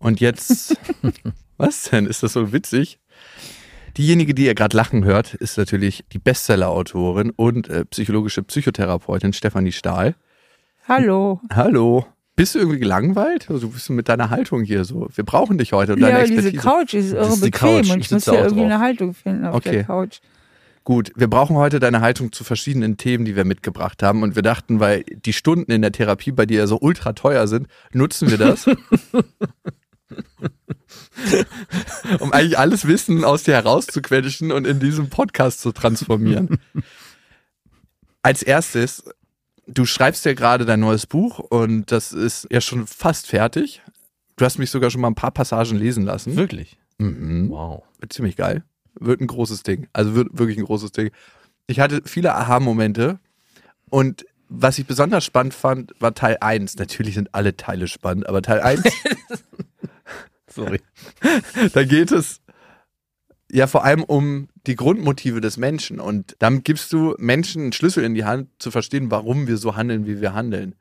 [0.00, 0.76] Und jetzt,
[1.58, 2.06] was denn?
[2.06, 2.98] Ist das so witzig?
[3.96, 9.72] Diejenige, die ihr gerade lachen hört, ist natürlich die Bestseller-Autorin und äh, psychologische Psychotherapeutin Stefanie
[9.72, 10.14] Stahl.
[10.88, 11.40] Hallo.
[11.52, 12.06] Hallo.
[12.34, 13.50] Bist du irgendwie gelangweilt?
[13.50, 15.08] Also du bist mit deiner Haltung hier so.
[15.14, 16.50] Wir brauchen dich heute und deine Ja, Expertise.
[16.52, 17.50] diese Couch ist irre bequem
[17.82, 17.90] Couch.
[17.90, 18.64] und Ich ich muss ja irgendwie drauf.
[18.64, 19.70] eine Haltung finden auf Okay.
[19.72, 20.20] der Couch.
[20.84, 24.22] Gut, wir brauchen heute deine Haltung zu verschiedenen Themen, die wir mitgebracht haben.
[24.22, 27.46] Und wir dachten, weil die Stunden in der Therapie bei dir ja so ultra teuer
[27.46, 28.64] sind, nutzen wir das.
[32.20, 36.58] um eigentlich alles Wissen aus dir herauszuquetschen und in diesem Podcast zu transformieren.
[38.22, 39.04] Als erstes,
[39.66, 43.82] du schreibst ja gerade dein neues Buch und das ist ja schon fast fertig.
[44.36, 46.36] Du hast mich sogar schon mal ein paar Passagen lesen lassen.
[46.36, 46.78] Wirklich?
[46.98, 47.50] Mhm.
[47.50, 47.84] Wow.
[47.98, 48.64] Wird ziemlich geil.
[48.98, 49.88] Wird ein großes Ding.
[49.92, 51.10] Also wird wirklich ein großes Ding.
[51.66, 53.20] Ich hatte viele Aha-Momente
[53.88, 56.76] und was ich besonders spannend fand, war Teil 1.
[56.76, 58.82] Natürlich sind alle Teile spannend, aber Teil 1,
[60.52, 60.80] Sorry.
[61.72, 62.40] da geht es
[63.50, 68.04] ja vor allem um die Grundmotive des Menschen und damit gibst du Menschen einen Schlüssel
[68.04, 70.74] in die Hand, zu verstehen, warum wir so handeln, wie wir handeln.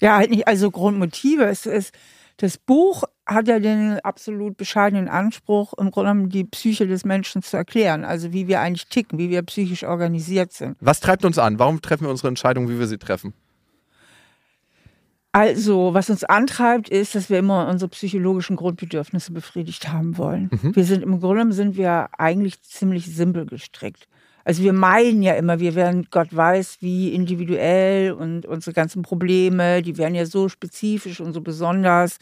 [0.00, 1.44] Ja, halt nicht, also Grundmotive.
[1.44, 1.94] Es ist,
[2.38, 7.42] das Buch hat ja den absolut bescheidenen Anspruch, im Grunde genommen die Psyche des Menschen
[7.42, 8.04] zu erklären.
[8.04, 10.76] Also wie wir eigentlich ticken, wie wir psychisch organisiert sind.
[10.80, 11.58] Was treibt uns an?
[11.58, 13.32] Warum treffen wir unsere Entscheidungen, wie wir sie treffen?
[15.34, 20.50] Also, was uns antreibt, ist, dass wir immer unsere psychologischen Grundbedürfnisse befriedigt haben wollen.
[20.62, 24.08] Wir sind im Grunde sind wir eigentlich ziemlich simpel gestrickt.
[24.44, 29.82] Also wir meinen ja immer, wir wären Gott weiß wie individuell und unsere ganzen Probleme,
[29.82, 32.18] die wären ja so spezifisch und so besonders.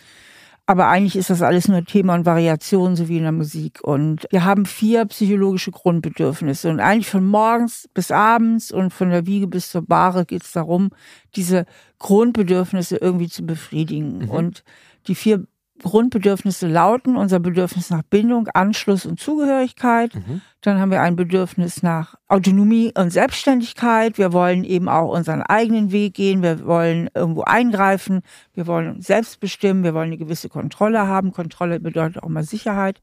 [0.66, 3.80] Aber eigentlich ist das alles nur Thema und Variation, so wie in der Musik.
[3.82, 6.70] Und wir haben vier psychologische Grundbedürfnisse.
[6.70, 10.52] Und eigentlich von morgens bis abends und von der Wiege bis zur Bahre geht es
[10.52, 10.90] darum,
[11.34, 11.66] diese
[11.98, 14.28] Grundbedürfnisse irgendwie zu befriedigen.
[14.28, 14.62] Und
[15.06, 15.44] die vier
[15.82, 20.12] Grundbedürfnisse lauten unser Bedürfnis nach Bindung, Anschluss und Zugehörigkeit.
[20.60, 24.18] Dann haben wir ein Bedürfnis nach Autonomie und Selbstständigkeit.
[24.18, 26.42] Wir wollen eben auch unseren eigenen Weg gehen.
[26.42, 28.20] Wir wollen irgendwo eingreifen.
[28.54, 29.82] Wir wollen uns selbst bestimmen.
[29.82, 31.32] Wir wollen eine gewisse Kontrolle haben.
[31.32, 33.00] Kontrolle bedeutet auch mal Sicherheit.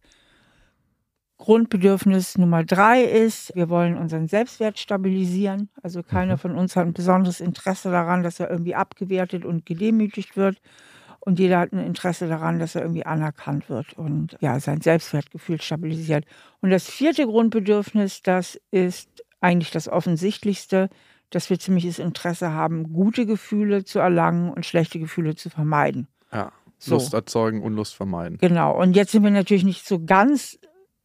[1.38, 5.70] Grundbedürfnis Nummer drei ist, wir wollen unseren Selbstwert stabilisieren.
[5.84, 10.36] Also keiner von uns hat ein besonderes Interesse daran, dass er irgendwie abgewertet und gedemütigt
[10.36, 10.58] wird.
[11.28, 15.60] Und jeder hat ein Interesse daran, dass er irgendwie anerkannt wird und ja, sein Selbstwertgefühl
[15.60, 16.24] stabilisiert.
[16.62, 20.88] Und das vierte Grundbedürfnis, das ist eigentlich das Offensichtlichste,
[21.30, 26.08] dass wir ziemliches Interesse haben, gute Gefühle zu erlangen und schlechte Gefühle zu vermeiden.
[26.32, 26.54] Ja.
[26.78, 26.94] So.
[26.94, 28.38] Lust erzeugen, Unlust vermeiden.
[28.38, 28.82] Genau.
[28.82, 30.58] Und jetzt sind wir natürlich nicht so ganz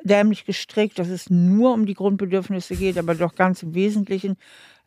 [0.05, 4.37] dämlich gestrickt, dass es nur um die Grundbedürfnisse geht, aber doch ganz im Wesentlichen.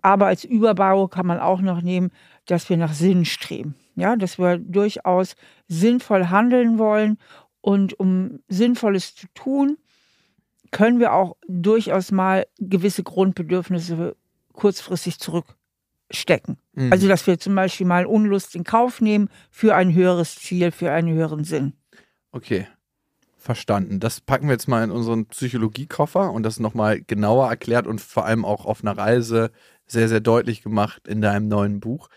[0.01, 2.11] Aber als Überbau kann man auch noch nehmen,
[2.45, 3.75] dass wir nach Sinn streben.
[3.95, 5.35] Ja, dass wir durchaus
[5.67, 7.17] sinnvoll handeln wollen.
[7.61, 9.77] Und um Sinnvolles zu tun,
[10.71, 14.15] können wir auch durchaus mal gewisse Grundbedürfnisse
[14.53, 16.57] kurzfristig zurückstecken.
[16.73, 16.91] Mhm.
[16.91, 20.91] Also, dass wir zum Beispiel mal Unlust in Kauf nehmen für ein höheres Ziel, für
[20.91, 21.73] einen höheren Sinn.
[22.31, 22.67] Okay.
[23.37, 23.99] Verstanden.
[23.99, 28.25] Das packen wir jetzt mal in unseren Psychologiekoffer und das nochmal genauer erklärt und vor
[28.25, 29.51] allem auch auf einer Reise
[29.85, 32.09] sehr, sehr deutlich gemacht in deinem neuen Buch.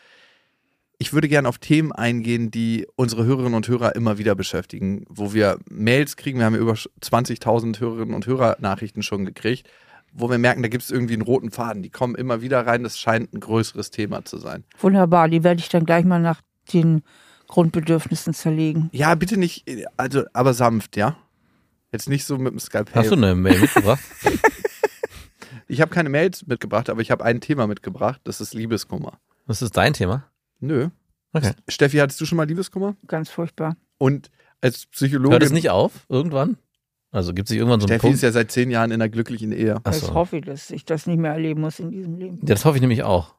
[1.00, 5.32] Ich würde gerne auf Themen eingehen, die unsere Hörerinnen und Hörer immer wieder beschäftigen, wo
[5.32, 6.41] wir Mails kriegen.
[6.41, 9.69] Wir haben ja über 20.000 Hörerinnen und Hörernachrichten schon gekriegt,
[10.12, 11.84] wo wir merken, da gibt es irgendwie einen roten Faden.
[11.84, 12.82] Die kommen immer wieder rein.
[12.82, 14.64] Das scheint ein größeres Thema zu sein.
[14.81, 16.41] Wunderbar, die werde ich dann gleich mal nach
[16.72, 17.03] den
[17.47, 18.91] Grundbedürfnissen zerlegen.
[18.92, 19.65] Ja, bitte nicht,
[19.97, 21.16] also, aber sanft, ja?
[21.92, 23.03] Jetzt nicht so mit dem Skalpell.
[23.03, 24.03] Hast du eine Mail mitgebracht?
[25.71, 28.22] Ich habe keine Mails mitgebracht, aber ich habe ein Thema mitgebracht.
[28.24, 29.18] Das ist Liebeskummer.
[29.47, 30.24] Das ist dein Thema?
[30.60, 30.89] Nö.
[31.33, 31.53] Okay.
[31.69, 32.97] Steffi, hattest du schon mal Liebeskummer?
[33.07, 33.77] Ganz furchtbar.
[33.99, 35.33] Und als Psychologin.
[35.33, 36.57] Hört es nicht auf irgendwann?
[37.10, 38.16] Also gibt es nicht irgendwann so einen Steffi Punkt?
[38.16, 39.81] ist ja seit zehn Jahren in einer glücklichen Ehe.
[39.84, 40.15] Ach Ich so.
[40.15, 42.39] hoffe, dass ich das nicht mehr erleben muss in diesem Leben.
[42.41, 43.34] Ja, das hoffe ich nämlich auch.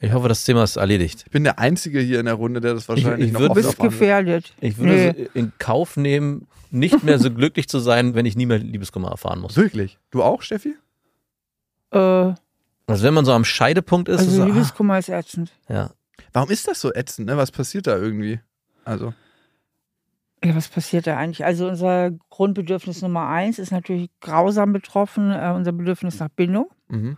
[0.00, 1.22] Ich hoffe, das Thema ist erledigt.
[1.26, 3.60] Ich bin der Einzige hier in der Runde, der das wahrscheinlich ich noch würd- Du
[3.60, 4.54] oft bist gefährdet.
[4.60, 5.22] Ich würde Nee.
[5.24, 9.10] es in Kauf nehmen, nicht mehr so glücklich zu sein, wenn ich nie mehr Liebeskummer
[9.10, 9.56] erfahren muss.
[9.56, 9.98] Wirklich?
[10.10, 10.74] Du auch, Steffi?
[11.92, 15.52] Äh, Also wenn man so am Scheidepunkt ist, ist also so, ah, Liebeskummer ist ätzend.
[15.68, 15.90] ja.
[16.32, 17.36] Warum ist das so ätzend, ne?
[17.36, 18.40] Was passiert da irgendwie?
[18.84, 19.12] Also,
[20.44, 21.44] Ja, was passiert da eigentlich?
[21.44, 25.30] Also unser Grundbedürfnis Nummer eins ist natürlich grausam betroffen.
[25.30, 27.16] Äh, unser Bedürfnis nach Bindung Mhm.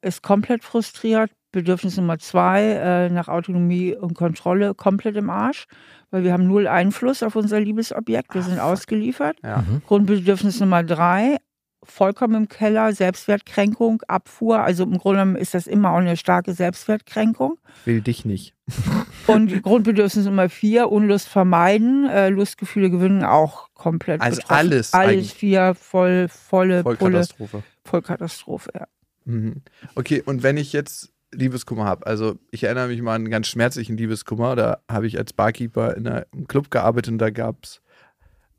[0.00, 1.30] ist komplett frustriert.
[1.52, 5.66] Bedürfnis Nummer zwei äh, nach Autonomie und Kontrolle komplett im Arsch,
[6.12, 8.32] weil wir haben null Einfluss auf unser Liebesobjekt.
[8.32, 8.62] Wir Ah, sind fuck.
[8.66, 9.36] ausgeliefert.
[9.42, 9.64] Ja.
[9.88, 11.38] Grundbedürfnis Nummer drei
[11.82, 14.60] vollkommen im Keller, Selbstwertkränkung, Abfuhr.
[14.60, 17.58] Also im Grunde genommen ist das immer auch eine starke Selbstwertkränkung.
[17.84, 18.54] Will dich nicht.
[19.26, 24.20] Und Grundbedürfnis Nummer vier, Unlust vermeiden, äh, Lustgefühle gewinnen auch komplett.
[24.20, 24.54] Also betroffen.
[24.58, 25.34] alles Alles eigentlich.
[25.34, 27.62] vier, voll, volle Pulle, Vollkatastrophe.
[27.84, 28.70] Vollkatastrophe.
[28.74, 28.86] Ja.
[29.24, 29.62] Mhm.
[29.94, 33.46] Okay, und wenn ich jetzt Liebeskummer habe, also ich erinnere mich mal an einen ganz
[33.46, 37.80] schmerzlichen Liebeskummer, da habe ich als Barkeeper in einem Club gearbeitet und da gab es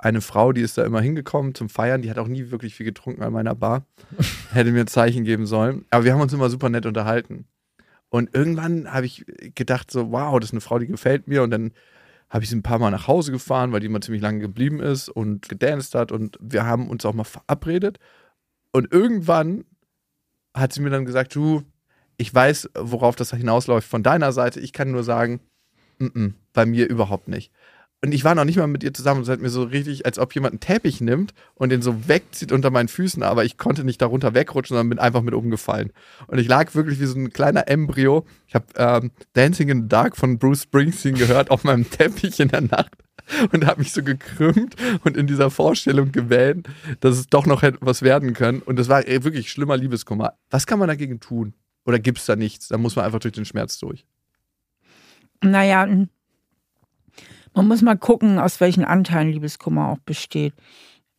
[0.01, 2.85] eine Frau, die ist da immer hingekommen zum Feiern, die hat auch nie wirklich viel
[2.85, 3.85] getrunken an meiner Bar,
[4.51, 7.45] hätte mir ein Zeichen geben sollen, aber wir haben uns immer super nett unterhalten.
[8.09, 9.25] Und irgendwann habe ich
[9.55, 11.71] gedacht so, wow, das ist eine Frau, die gefällt mir und dann
[12.29, 14.79] habe ich sie ein paar Mal nach Hause gefahren, weil die immer ziemlich lange geblieben
[14.79, 17.99] ist und gedanced hat und wir haben uns auch mal verabredet
[18.71, 19.65] und irgendwann
[20.53, 21.63] hat sie mir dann gesagt, du,
[22.17, 24.59] ich weiß, worauf das hinausläuft von deiner Seite.
[24.59, 25.41] Ich kann nur sagen,
[25.99, 27.51] mm -mm, bei mir überhaupt nicht.
[28.03, 30.07] Und ich war noch nicht mal mit ihr zusammen und es hat mir so richtig,
[30.07, 33.57] als ob jemand einen Teppich nimmt und den so wegzieht unter meinen Füßen, aber ich
[33.57, 35.91] konnte nicht darunter wegrutschen, sondern bin einfach mit umgefallen.
[36.25, 38.25] Und ich lag wirklich wie so ein kleiner Embryo.
[38.47, 42.47] Ich habe ähm, Dancing in the Dark von Bruce Springsteen gehört auf meinem Teppich in
[42.47, 42.97] der Nacht
[43.51, 46.67] und habe mich so gekrümmt und in dieser Vorstellung gewählt,
[47.01, 48.63] dass es doch noch was werden können.
[48.63, 50.33] Und das war ey, wirklich schlimmer Liebeskummer.
[50.49, 51.53] Was kann man dagegen tun?
[51.85, 52.69] Oder gibt es da nichts?
[52.69, 54.05] Da muss man einfach durch den Schmerz durch.
[55.43, 55.87] Naja,
[57.53, 60.53] man muss mal gucken, aus welchen Anteilen Liebeskummer auch besteht.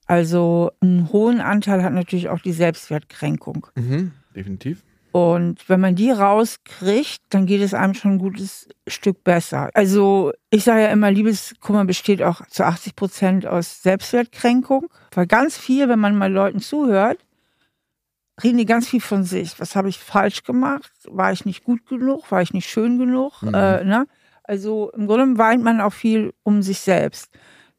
[0.06, 3.66] Also einen hohen Anteil hat natürlich auch die Selbstwertkränkung.
[3.76, 4.82] Mhm, definitiv.
[5.12, 9.68] Und wenn man die rauskriegt, dann geht es einem schon ein gutes Stück besser.
[9.74, 14.86] Also ich sage ja immer, Liebeskummer besteht auch zu 80 Prozent aus Selbstwertkränkung.
[15.14, 17.18] Weil ganz viel, wenn man mal Leuten zuhört,
[18.42, 19.60] reden die ganz viel von sich.
[19.60, 20.90] Was habe ich falsch gemacht?
[21.04, 22.30] War ich nicht gut genug?
[22.30, 23.42] War ich nicht schön genug?
[23.42, 23.54] Mhm.
[23.54, 24.06] Äh, ne?
[24.52, 27.30] Also im Grunde weint man auch viel um sich selbst.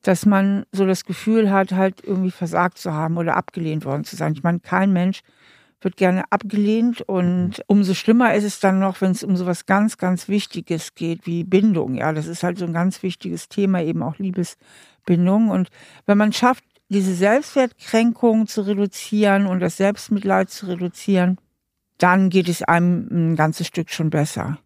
[0.02, 4.16] Dass man so das Gefühl hat, halt irgendwie versagt zu haben oder abgelehnt worden zu
[4.16, 4.34] sein.
[4.34, 5.22] Ich meine, kein Mensch
[5.82, 10.00] wird gerne abgelehnt und umso schlimmer ist es dann noch, wenn es um sowas ganz,
[10.00, 11.94] ganz Wichtiges geht wie Bindung.
[11.94, 15.52] Ja, das ist halt so ein ganz wichtiges Thema, eben auch Liebesbindung.
[15.52, 15.70] Und
[16.08, 21.38] wenn man schafft, diese Selbstwertkränkung zu reduzieren und das Selbstmitleid zu reduzieren,
[22.00, 24.58] dann geht es einem ein ganzes Stück schon besser.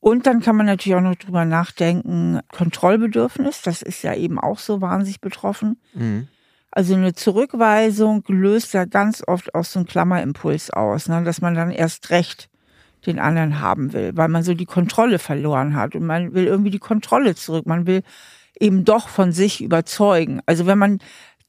[0.00, 4.58] Und dann kann man natürlich auch noch drüber nachdenken, Kontrollbedürfnis, das ist ja eben auch
[4.58, 5.78] so wahnsinnig betroffen.
[5.94, 6.28] Mhm.
[6.70, 11.22] Also eine Zurückweisung löst ja ganz oft auch so einen Klammerimpuls aus, ne?
[11.24, 12.48] dass man dann erst recht
[13.06, 16.70] den anderen haben will, weil man so die Kontrolle verloren hat und man will irgendwie
[16.70, 17.66] die Kontrolle zurück.
[17.66, 18.02] Man will
[18.58, 20.40] eben doch von sich überzeugen.
[20.46, 20.98] Also wenn man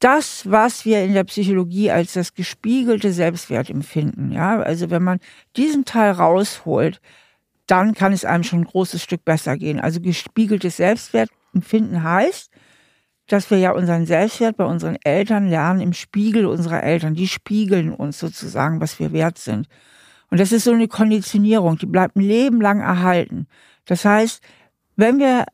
[0.00, 5.20] das, was wir in der Psychologie als das gespiegelte Selbstwert empfinden, ja, also wenn man
[5.56, 7.00] diesen Teil rausholt,
[7.66, 9.80] dann kann es einem schon ein großes Stück besser gehen.
[9.80, 12.50] Also gespiegeltes Selbstwertempfinden heißt,
[13.28, 17.14] dass wir ja unseren Selbstwert bei unseren Eltern lernen im Spiegel unserer Eltern.
[17.14, 19.68] Die spiegeln uns sozusagen, was wir wert sind.
[20.30, 23.46] Und das ist so eine Konditionierung, die bleibt ein Leben lang erhalten.
[23.84, 24.42] Das heißt,
[24.96, 25.44] wenn wir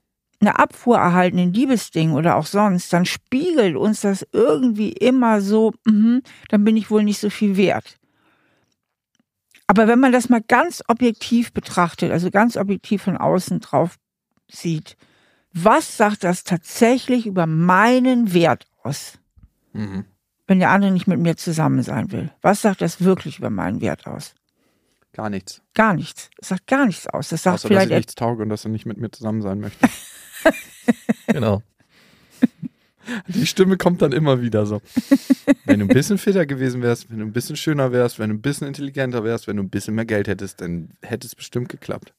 [0.41, 5.73] eine Abfuhr erhalten in Liebesdingen oder auch sonst, dann spiegelt uns das irgendwie immer so,
[5.85, 7.98] mhm, dann bin ich wohl nicht so viel wert.
[9.69, 13.97] Aber wenn man das mal ganz objektiv betrachtet, also ganz objektiv von außen drauf
[14.51, 14.97] sieht,
[15.53, 19.19] was sagt das tatsächlich über meinen Wert aus,
[19.75, 20.07] Mhm.
[20.47, 22.33] wenn der andere nicht mit mir zusammen sein will?
[22.41, 24.35] Was sagt das wirklich über meinen Wert aus?
[25.13, 25.63] Gar nichts.
[25.75, 26.31] Gar nichts.
[26.39, 27.29] Es sagt gar nichts aus.
[27.29, 29.43] Das sagt Außer, dass vielleicht ich nichts tauge und dass er nicht mit mir zusammen
[29.43, 29.89] sein möchte.
[31.27, 31.63] Genau.
[33.29, 34.81] Die Stimme kommt dann immer wieder so.
[35.65, 38.37] Wenn du ein bisschen fitter gewesen wärst, wenn du ein bisschen schöner wärst, wenn du
[38.37, 41.69] ein bisschen intelligenter wärst, wenn du ein bisschen mehr Geld hättest, dann hätte es bestimmt
[41.69, 42.13] geklappt.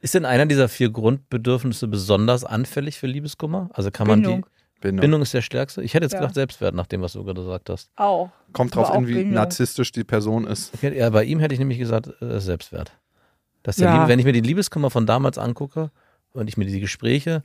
[0.00, 3.70] Ist denn einer dieser vier Grundbedürfnisse besonders anfällig für Liebeskummer?
[3.72, 4.42] Also kann man Bindung.
[4.46, 4.80] die.
[4.80, 5.00] Bindung.
[5.02, 5.80] Bindung ist der stärkste?
[5.82, 6.18] Ich hätte jetzt Ja.
[6.18, 7.88] gedacht Selbstwert, nach dem, was du gerade gesagt hast.
[7.96, 8.30] auch.
[8.52, 9.34] Kommt drauf an, wie Bindung.
[9.34, 10.74] narzisstisch die Person ist.
[10.74, 12.92] Okay, ja, bei ihm hätte ich nämlich gesagt, äh, Selbstwert.
[13.62, 13.94] Dass der Ja.
[13.94, 15.92] Liebe, wenn ich mir die Liebeskummer von damals angucke
[16.32, 17.44] und ich mir die Gespräche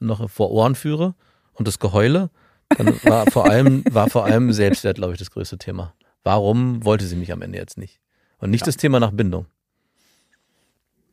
[0.00, 1.14] noch vor Ohren führe
[1.58, 2.30] und das Geheule,
[2.70, 5.94] dann war vor allem, war vor allem Selbstwert, glaube ich, das größte Thema.
[6.22, 8.00] Warum wollte sie mich am Ende jetzt nicht?
[8.38, 9.46] Und nicht das Thema nach Bindung.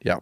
[0.04, 0.20] Ja.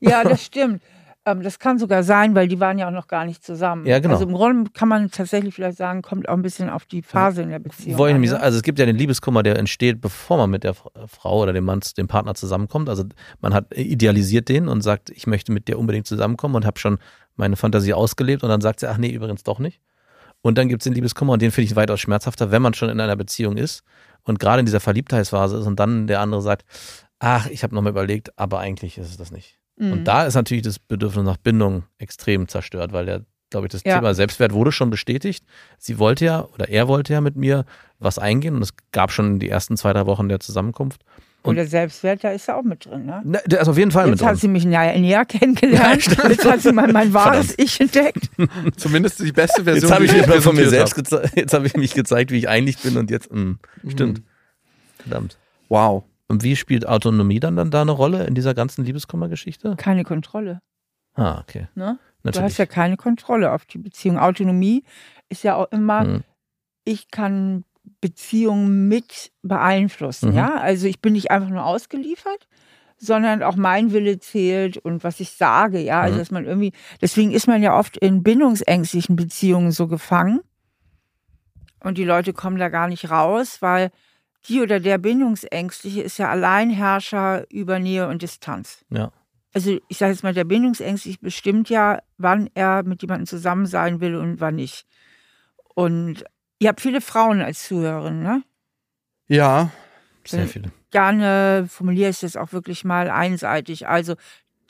[0.00, 0.82] Ja, das stimmt.
[1.24, 3.86] Ähm, das kann sogar sein, weil die waren ja auch noch gar nicht zusammen.
[3.86, 4.14] Ja, genau.
[4.14, 7.42] Also im Grunde kann man tatsächlich vielleicht sagen, kommt auch ein bisschen auf die Phase
[7.42, 7.96] in der Beziehung.
[7.98, 8.36] Wollte ich nämlich ne?
[8.36, 11.42] sagen, also es gibt ja den Liebeskummer, der entsteht, bevor man mit der F- Frau
[11.42, 12.88] oder dem Mann, dem Partner zusammenkommt.
[12.88, 13.04] Also
[13.40, 16.98] man hat idealisiert den und sagt, ich möchte mit dir unbedingt zusammenkommen und habe schon
[17.36, 19.80] meine Fantasie ausgelebt und dann sagt sie, ach nee, übrigens doch nicht.
[20.40, 22.88] Und dann gibt es den Liebeskummer und den finde ich weitaus schmerzhafter, wenn man schon
[22.88, 23.84] in einer Beziehung ist
[24.24, 26.64] und gerade in dieser Verliebtheitsphase ist und dann der andere sagt,
[27.20, 29.60] ach, ich habe nochmal überlegt, aber eigentlich ist es das nicht.
[29.76, 29.92] Mhm.
[29.92, 33.82] Und da ist natürlich das Bedürfnis nach Bindung extrem zerstört, weil der, glaube ich, das
[33.84, 33.96] Ja.
[33.96, 35.44] Thema Selbstwert wurde schon bestätigt.
[35.78, 37.64] Sie wollte ja oder er wollte ja mit mir
[37.98, 41.02] was eingehen und es gab schon die ersten zwei, drei Wochen der Zusammenkunft.
[41.44, 43.04] Und der Selbstwert, da ist er auch mit drin.
[43.06, 43.20] Ne?
[43.24, 44.40] Na, der ist auf jeden Fall Jetzt mit hat drin.
[44.40, 46.06] sie mich näher, kennengelernt.
[46.16, 46.28] Ja.
[46.28, 48.30] Jetzt hat sie mal mein wahres Ich entdeckt.
[48.76, 49.82] Zumindest die beste Version.
[49.90, 52.48] Jetzt habe ich mal von mir selbst gezeigt, jetzt habe ich mich gezeigt, wie ich
[52.48, 53.56] eigentlich bin und jetzt, mh,
[53.88, 54.18] stimmt.
[54.20, 54.24] Mhm.
[54.98, 55.36] Verdammt.
[55.68, 56.04] Wow.
[56.32, 59.74] Und wie spielt Autonomie dann, dann da eine Rolle in dieser ganzen Liebeskummergeschichte?
[59.76, 60.62] Keine Kontrolle.
[61.12, 61.68] Ah, okay.
[61.74, 61.98] Ne?
[62.22, 64.18] Du hast ja keine Kontrolle auf die Beziehung.
[64.18, 64.82] Autonomie
[65.28, 66.24] ist ja auch immer, Mhm.
[66.84, 67.64] ich kann
[68.00, 70.30] Beziehungen mit beeinflussen.
[70.30, 70.36] Mhm.
[70.38, 72.48] Ja, also ich bin nicht einfach nur ausgeliefert,
[72.96, 75.80] sondern auch mein Wille zählt und was ich sage.
[75.80, 76.18] Ja, also Mhm.
[76.18, 76.72] dass man irgendwie,
[77.02, 80.40] deswegen ist man ja oft in bindungsängstlichen Beziehungen so gefangen
[81.80, 83.90] und die Leute kommen da gar nicht raus, weil
[84.48, 88.84] die oder der Bindungsängstliche ist ja Alleinherrscher über Nähe und Distanz.
[88.90, 89.12] Ja.
[89.54, 94.00] Also ich sage jetzt mal, der Bindungsängstliche bestimmt ja, wann er mit jemandem zusammen sein
[94.00, 94.86] will und wann nicht.
[95.74, 96.24] Und
[96.58, 98.42] ihr habt viele Frauen als Zuhörerin, ne?
[99.28, 99.70] Ja,
[100.24, 100.72] Sehr viele.
[100.90, 103.88] Gerne formuliere ich das auch wirklich mal einseitig.
[103.88, 104.14] Also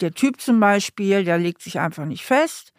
[0.00, 2.72] der Typ zum Beispiel, der legt sich einfach nicht fest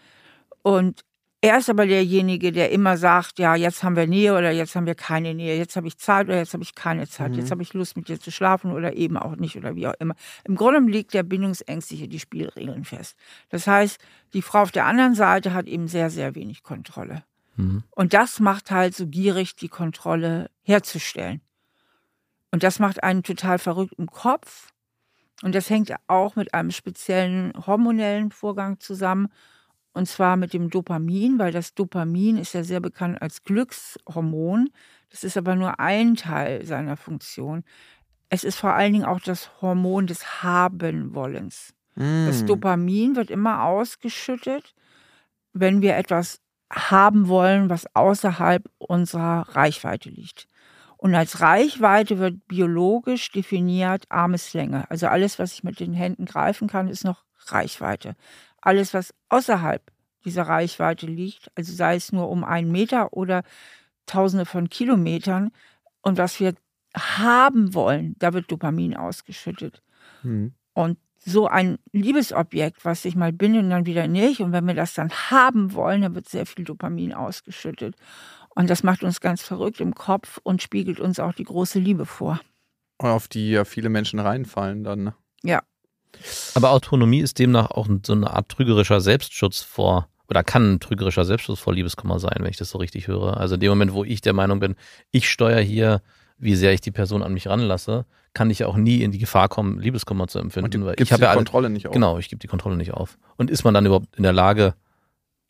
[0.61, 1.03] und
[1.43, 4.85] er ist aber derjenige, der immer sagt, ja, jetzt haben wir Nähe oder jetzt haben
[4.85, 7.39] wir keine Nähe, jetzt habe ich Zeit oder jetzt habe ich keine Zeit, Mhm.
[7.39, 9.93] jetzt habe ich Lust mit dir zu schlafen oder eben auch nicht oder wie auch
[9.99, 10.15] immer.
[10.45, 13.17] Im Grunde legt der Bindungsängstliche die Spielregeln fest.
[13.49, 13.99] Das heißt,
[14.31, 17.25] die Frau auf der anderen Seite hat eben sehr, sehr wenig Kontrolle.
[17.57, 17.83] Mhm.
[17.91, 21.41] Und das macht halt so gierig, die Kontrolle herzustellen.
[22.51, 24.71] Und das macht einen total verrückt im Kopf.
[25.41, 29.27] Und das hängt auch mit einem speziellen hormonellen Vorgang zusammen.
[29.93, 34.69] Und zwar mit dem Dopamin, weil das Dopamin ist ja sehr bekannt als Glückshormon.
[35.09, 37.63] Das ist aber nur ein Teil seiner Funktion.
[38.29, 41.73] Es ist vor allen Dingen auch das Hormon des Habenwollens.
[41.95, 42.47] Das Hm.
[42.47, 44.73] Dopamin wird immer ausgeschüttet,
[45.53, 50.47] wenn wir etwas haben wollen, was außerhalb unserer Reichweite liegt.
[50.97, 54.89] Und als Reichweite wird biologisch definiert Armeslänge.
[54.89, 58.15] Also alles, was ich mit den Händen greifen kann, ist noch Reichweite.
[58.63, 59.81] Alles, was außerhalb
[60.25, 63.43] dieser Reichweite liegt, also sei es nur um einen Meter oder
[64.05, 65.51] Tausende von Kilometern,
[66.01, 66.53] und was wir
[66.95, 69.81] haben wollen, da wird Dopamin ausgeschüttet.
[70.21, 70.53] Hm.
[70.73, 74.41] Und so ein Liebesobjekt, was sich mal bindet und dann wieder nicht.
[74.41, 77.95] Und wenn wir das dann haben wollen, dann wird sehr viel Dopamin ausgeschüttet.
[78.49, 82.05] Und das macht uns ganz verrückt im Kopf und spiegelt uns auch die große Liebe
[82.05, 82.41] vor.
[82.97, 85.03] Und auf die ja viele Menschen reinfallen dann.
[85.03, 85.15] Ne?
[86.55, 91.25] Aber Autonomie ist demnach auch so eine Art trügerischer Selbstschutz vor, oder kann ein trügerischer
[91.25, 93.37] Selbstschutz vor Liebeskummer sein, wenn ich das so richtig höre.
[93.37, 94.75] Also in dem Moment, wo ich der Meinung bin,
[95.11, 96.01] ich steuere hier,
[96.37, 99.47] wie sehr ich die Person an mich ranlasse, kann ich auch nie in die Gefahr
[99.47, 100.65] kommen, Liebeskummer zu empfinden.
[100.65, 101.93] Und du weil ich habe die ja alle, Kontrolle nicht auf.
[101.93, 103.17] Genau, ich gebe die Kontrolle nicht auf.
[103.37, 104.73] Und ist man dann überhaupt in der Lage,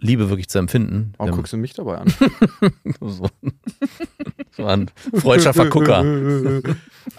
[0.04, 1.14] Liebe wirklich zu empfinden?
[1.18, 2.14] Warum Wenn- guckst du mich dabei an?
[3.02, 3.30] so,
[4.52, 6.04] so ein freudscher Vergucker.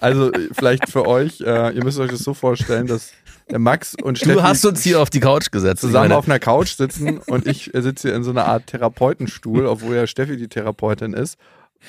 [0.00, 3.12] Also vielleicht für euch, äh, ihr müsst euch das so vorstellen, dass
[3.50, 5.82] der Max und Steffi Du hast uns hier auf die Couch gesetzt.
[5.82, 9.94] zusammen auf einer Couch sitzen und ich sitze hier in so einer Art Therapeutenstuhl, obwohl
[9.96, 11.38] ja Steffi die Therapeutin ist.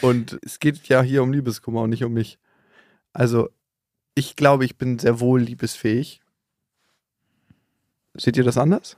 [0.01, 2.37] Und es geht ja hier um Liebeskummer und nicht um mich.
[3.13, 3.47] Also
[4.13, 6.21] ich glaube, ich bin sehr wohl liebesfähig.
[8.17, 8.97] Seht ihr das anders?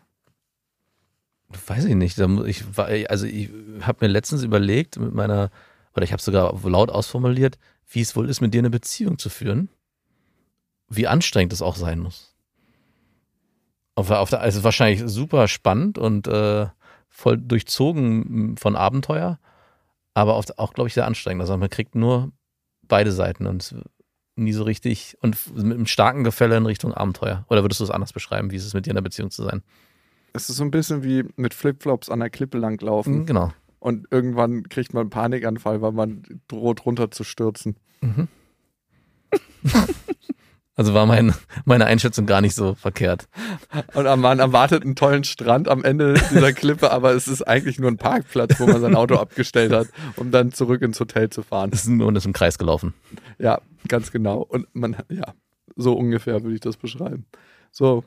[1.67, 2.19] Weiß ich nicht.
[2.19, 2.63] Ich,
[3.09, 3.49] also ich
[3.81, 5.49] habe mir letztens überlegt mit meiner,
[5.95, 7.57] oder ich habe sogar laut ausformuliert,
[7.89, 9.69] wie es wohl ist, mit dir eine Beziehung zu führen.
[10.89, 12.33] Wie anstrengend es auch sein muss.
[13.95, 16.67] Auf, auf der, also wahrscheinlich super spannend und äh,
[17.09, 19.39] voll durchzogen von Abenteuer,
[20.13, 21.41] aber der- auch, glaube ich, sehr anstrengend.
[21.41, 22.31] Also man kriegt nur
[22.83, 23.75] beide Seiten und
[24.35, 27.45] nie so richtig und mit einem starken Gefälle in Richtung Abenteuer.
[27.49, 29.43] Oder würdest du es anders beschreiben, wie ist es mit dir in einer Beziehung zu
[29.43, 29.63] sein?
[30.37, 33.51] Es ist so ein bisschen wie mit Flipflops an der Klippe langlaufen Genau.
[33.79, 37.75] und irgendwann kriegt man einen Panikanfall, weil man droht runter zu stürzen.
[40.79, 41.33] Also war mein,
[41.65, 43.27] meine Einschätzung gar nicht so verkehrt.
[43.95, 47.89] Und man erwartet einen tollen Strand am Ende dieser Klippe, aber es ist eigentlich nur
[47.89, 51.71] ein Parkplatz, wo man sein Auto abgestellt hat, um dann zurück ins Hotel zu fahren.
[51.71, 52.93] Das ist nur ist im Kreis gelaufen.
[53.39, 54.37] Ja, ganz genau.
[54.41, 55.33] Und man, ja,
[55.75, 57.25] so ungefähr würde ich das beschreiben.
[57.71, 58.03] So,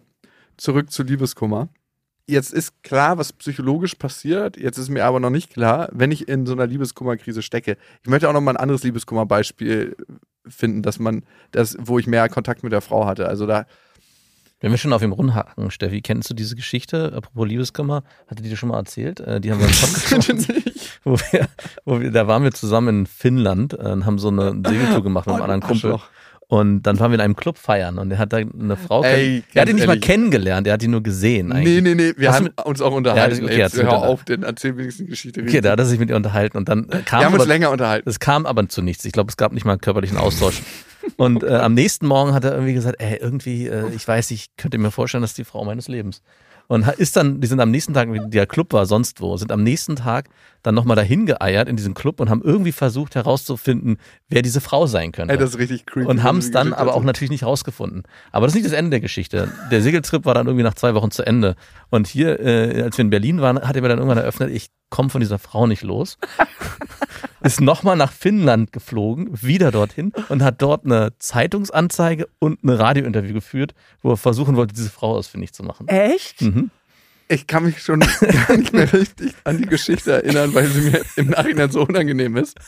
[0.57, 1.71] zurück zu Liebeskummer.
[2.27, 4.57] Jetzt ist klar, was psychologisch passiert.
[4.57, 7.77] Jetzt ist mir aber noch nicht klar, wenn ich in so einer Liebeskummerkrise stecke.
[8.03, 9.97] Ich möchte auch noch mal ein anderes Liebeskummerbeispiel
[10.47, 13.27] finden, dass man das, wo ich mehr Kontakt mit der Frau hatte.
[13.29, 13.67] Also da,
[14.61, 18.49] Wenn wir schon auf ihm rumhaken, Steffi, kennst du diese Geschichte, apropos Liebeskummer, hatte die
[18.51, 19.19] dir schon mal erzählt?
[19.21, 20.49] Äh, Die haben wir im Podcast,
[21.05, 21.49] wo wir,
[21.85, 25.27] wo wir, da waren wir zusammen in Finnland äh, und haben so eine Segeltour gemacht
[25.27, 25.99] mit einem anderen Kumpel.
[26.51, 29.45] Und dann waren wir in einem Club feiern und er hat da eine Frau Ey,
[29.55, 30.05] Er hat ihn nicht mal ehrlich.
[30.05, 31.81] kennengelernt, er hat ihn nur gesehen eigentlich.
[31.81, 33.45] Nee, nee, nee, wir Hast haben uns auch unterhalten.
[33.47, 35.43] Ja, okay, Ey, hör auf, den erzähl wenigstens die Geschichte.
[35.43, 37.43] Okay, da hat er sich mit ihr unterhalten und dann äh, kam wir haben uns
[37.45, 38.09] aber, länger unterhalten.
[38.11, 39.05] es kam aber zu nichts.
[39.05, 40.61] Ich glaube, es gab nicht mal einen körperlichen Austausch.
[41.17, 44.49] Und äh, am nächsten Morgen hat er irgendwie gesagt, ey, irgendwie, äh, ich weiß, ich
[44.59, 46.21] könnte mir vorstellen, das ist die Frau meines Lebens.
[46.71, 49.65] Und ist dann, die sind am nächsten Tag, der Club war sonst wo, sind am
[49.65, 50.29] nächsten Tag
[50.63, 53.99] dann nochmal dahin geeiert in diesen Club und haben irgendwie versucht herauszufinden,
[54.29, 55.33] wer diese Frau sein könnte.
[55.33, 56.07] Ey, das ist richtig creepy.
[56.07, 58.05] und haben es dann aber auch natürlich nicht rausgefunden.
[58.31, 59.51] Aber das ist nicht das Ende der Geschichte.
[59.73, 61.57] Der Segeltrip war dann irgendwie nach zwei Wochen zu Ende.
[61.89, 64.69] Und hier, äh, als wir in Berlin waren, hat er mir dann irgendwann eröffnet, ich
[64.91, 66.19] komme von dieser Frau nicht los.
[67.43, 73.35] Ist nochmal nach Finnland geflogen, wieder dorthin und hat dort eine Zeitungsanzeige und ein Radiointerview
[73.35, 75.89] geführt, wo er versuchen wollte, diese Frau ausfindig zu machen.
[75.89, 76.43] Echt?
[76.43, 76.71] Mhm.
[77.33, 81.01] Ich kann mich schon gar nicht mehr richtig an die Geschichte erinnern, weil sie mir
[81.15, 82.59] im Nachhinein so unangenehm ist.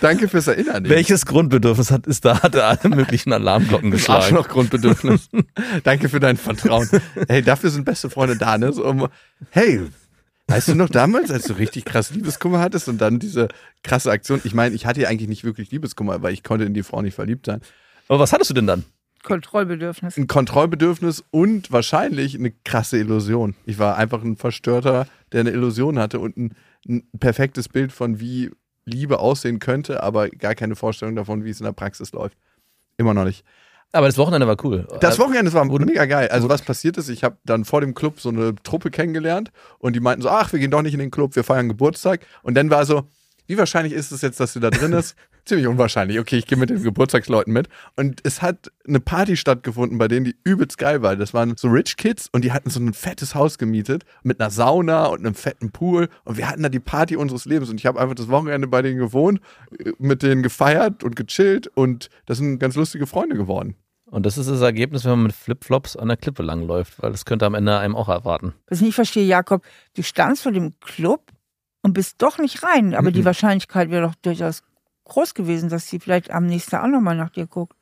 [0.00, 0.88] Danke fürs Erinnern.
[0.88, 4.22] Welches Grundbedürfnis hat, ist da, hat er alle möglichen Alarmglocken Das geschlagen?
[4.22, 5.28] Arschloch-Grundbedürfnis.
[5.82, 6.88] Danke für dein Vertrauen.
[7.28, 8.72] Hey, dafür sind beste Freunde da, ne?
[8.72, 9.08] So, um,
[9.50, 9.80] hey,
[10.48, 13.48] weißt du noch damals, als du richtig krass Liebeskummer hattest und dann diese
[13.82, 14.40] krasse Aktion?
[14.44, 17.02] Ich meine, ich hatte ja eigentlich nicht wirklich Liebeskummer, weil ich konnte in die Frau
[17.02, 17.60] nicht verliebt sein.
[18.08, 18.84] Aber was hattest du denn dann?
[19.22, 20.16] Kontrollbedürfnis.
[20.16, 23.56] Ein Kontrollbedürfnis und wahrscheinlich eine krasse Illusion.
[23.64, 26.54] Ich war einfach ein Verstörter, der eine Illusion hatte und ein,
[26.88, 28.50] ein perfektes Bild von wie
[28.84, 32.38] Liebe aussehen könnte, aber gar keine Vorstellung davon, wie es in der Praxis läuft.
[32.96, 33.44] Immer noch nicht.
[33.96, 34.86] Aber das Wochenende war cool.
[35.00, 36.28] Das Wochenende war mega geil.
[36.28, 39.96] Also was passiert ist, ich habe dann vor dem Club so eine Truppe kennengelernt und
[39.96, 42.20] die meinten so, ach, wir gehen doch nicht in den Club, wir feiern Geburtstag.
[42.42, 43.04] Und dann war so,
[43.46, 45.16] wie wahrscheinlich ist es jetzt, dass sie da drin ist?
[45.46, 46.18] Ziemlich unwahrscheinlich.
[46.18, 47.68] Okay, ich gehe mit den Geburtstagsleuten mit.
[47.94, 51.14] Und es hat eine Party stattgefunden, bei denen die übelst geil war.
[51.14, 54.50] Das waren so Rich Kids und die hatten so ein fettes Haus gemietet mit einer
[54.50, 56.08] Sauna und einem fetten Pool.
[56.24, 57.70] Und wir hatten da die Party unseres Lebens.
[57.70, 59.40] Und ich habe einfach das Wochenende bei denen gewohnt,
[59.78, 61.68] äh, mit denen gefeiert und gechillt.
[61.68, 63.76] Und das sind ganz lustige Freunde geworden.
[64.10, 67.24] Und das ist das Ergebnis, wenn man mit Flipflops an der Klippe langläuft, weil das
[67.24, 68.54] könnte am Ende einem auch erwarten.
[68.68, 69.64] Was ich nicht verstehe, Jakob,
[69.94, 71.32] du standst vor dem Club
[71.82, 73.24] und bist doch nicht rein, aber die Mhm.
[73.26, 74.62] Wahrscheinlichkeit wäre doch durchaus
[75.04, 77.76] groß gewesen, dass sie vielleicht am nächsten Tag auch nochmal nach dir guckt.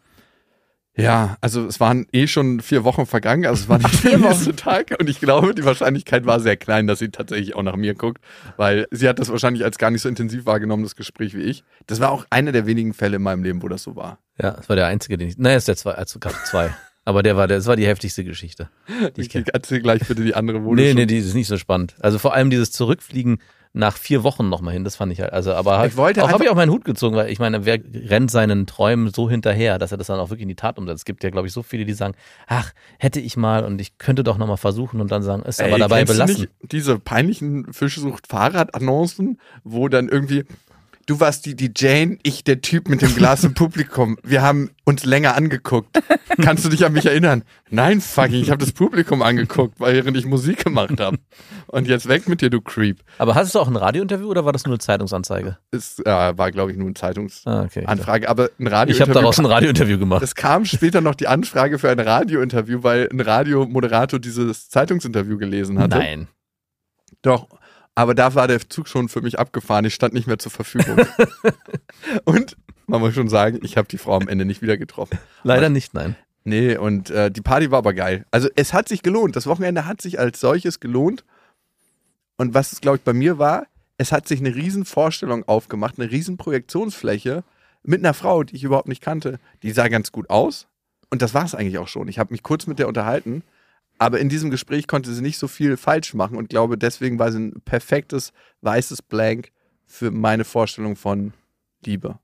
[0.96, 4.54] Ja, also es waren eh schon vier Wochen vergangen, also es war nicht der nächste
[4.54, 7.94] Tag und ich glaube, die Wahrscheinlichkeit war sehr klein, dass sie tatsächlich auch nach mir
[7.94, 8.22] guckt,
[8.56, 11.64] weil sie hat das wahrscheinlich als gar nicht so intensiv wahrgenommen, das Gespräch wie ich.
[11.88, 14.18] Das war auch einer der wenigen Fälle in meinem Leben, wo das so war.
[14.40, 15.36] Ja, das war der einzige, den ich.
[15.36, 16.72] Naja, ist der zwei, also gab zwei.
[17.04, 18.70] Aber der war, der, das war die heftigste Geschichte.
[19.16, 21.34] Die ich Ich erzähl gleich bitte die andere, wo Nee, du nee, schon- die ist
[21.34, 21.96] nicht so spannend.
[22.00, 23.38] Also vor allem dieses Zurückfliegen
[23.76, 25.32] nach vier Wochen nochmal hin, das fand ich halt.
[25.32, 27.66] Also, aber halt, Ich wollte auch habe ich auch meinen Hut gezogen, weil ich meine,
[27.66, 30.78] wer rennt seinen Träumen so hinterher, dass er das dann auch wirklich in die Tat
[30.78, 31.00] umsetzt?
[31.00, 32.14] Es gibt ja, glaube ich, so viele, die sagen,
[32.46, 35.72] ach, hätte ich mal und ich könnte doch nochmal versuchen und dann sagen, ist aber
[35.72, 36.40] Ey, dabei kennst du belassen.
[36.42, 40.44] Nicht diese peinlichen Fischsucht-Fahrrad-Annoncen, wo dann irgendwie,
[41.06, 44.16] du warst die, die Jane, ich der Typ mit dem Glas im Publikum.
[44.22, 46.00] Wir haben uns länger angeguckt.
[46.42, 47.44] Kannst du dich an mich erinnern?
[47.70, 51.18] Nein, fucking, ich habe das Publikum angeguckt, während ich Musik gemacht habe.
[51.68, 53.00] Und jetzt weg mit dir, du Creep.
[53.18, 55.58] Aber hattest du auch ein Radiointerview oder war das nur eine Zeitungsanzeige?
[55.70, 58.26] Es äh, war, glaube ich, nur eine Zeitungsanfrage, Ah, okay.
[58.26, 59.00] aber ein Ich Radiointerview.
[59.00, 60.22] habe daraus ein Radiointerview gemacht.
[60.22, 65.78] Es kam später noch die Anfrage für ein Radiointerview, weil ein Radiomoderator dieses Zeitungsinterview gelesen
[65.78, 65.98] hatte.
[65.98, 66.28] Nein.
[67.22, 67.48] Doch,
[67.94, 69.84] aber da war der Zug schon für mich abgefahren.
[69.84, 71.06] Ich stand nicht mehr zur Verfügung.
[72.24, 75.18] und man muss schon sagen, ich habe die Frau am Ende nicht wieder getroffen.
[75.42, 76.16] Leider nicht, nein.
[76.44, 78.26] Nee, und äh, die Party war aber geil.
[78.30, 79.36] Also es hat sich gelohnt.
[79.36, 81.24] Das Wochenende hat sich als solches gelohnt.
[82.36, 85.98] Und was es, glaube ich, bei mir war, es hat sich eine riesen Vorstellung aufgemacht,
[85.98, 87.44] eine riesen Projektionsfläche
[87.82, 89.38] mit einer Frau, die ich überhaupt nicht kannte.
[89.62, 90.66] Die sah ganz gut aus.
[91.10, 92.08] Und das war es eigentlich auch schon.
[92.08, 93.42] Ich habe mich kurz mit der unterhalten.
[94.04, 97.32] Aber in diesem Gespräch konnte sie nicht so viel falsch machen und glaube, deswegen war
[97.32, 99.50] sie ein perfektes weißes Blank
[99.86, 101.32] für meine Vorstellung von
[101.86, 102.18] Liebe.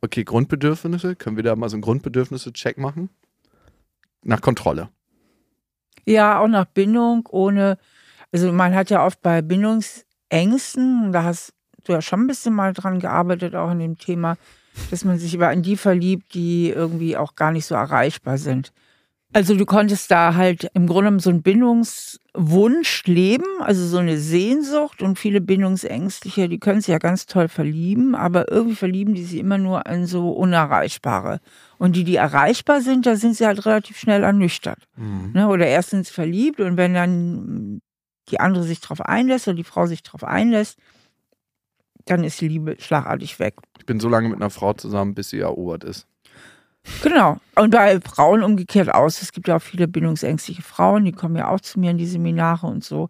[0.00, 1.14] Okay, Grundbedürfnisse.
[1.14, 3.10] Können wir da mal so einen Grundbedürfnisse-Check machen?
[4.24, 4.88] Nach Kontrolle.
[6.06, 7.76] Ja, auch nach Bindung, ohne,
[8.32, 11.52] also man hat ja oft bei Bindungsängsten, da hast
[11.84, 14.38] du ja schon ein bisschen mal dran gearbeitet, auch in dem Thema,
[14.90, 18.72] dass man sich über an die verliebt, die irgendwie auch gar nicht so erreichbar sind.
[19.32, 24.18] Also du konntest da halt im Grunde genommen so einen Bindungswunsch leben, also so eine
[24.18, 29.22] Sehnsucht und viele Bindungsängstliche, die können sich ja ganz toll verlieben, aber irgendwie verlieben die
[29.22, 31.40] sich immer nur an so Unerreichbare.
[31.78, 34.88] Und die, die erreichbar sind, da sind sie halt relativ schnell ernüchtert.
[34.96, 35.30] Mhm.
[35.32, 35.48] Ne?
[35.48, 37.80] Oder erst sind sie verliebt und wenn dann
[38.30, 40.76] die andere sich drauf einlässt oder die Frau sich drauf einlässt,
[42.06, 43.54] dann ist die Liebe schlagartig weg.
[43.78, 46.08] Ich bin so lange mit einer Frau zusammen, bis sie erobert ist.
[47.02, 47.38] Genau.
[47.56, 49.22] Und bei Frauen umgekehrt aus.
[49.22, 52.06] Es gibt ja auch viele bindungsängstliche Frauen, die kommen ja auch zu mir in die
[52.06, 53.08] Seminare und so.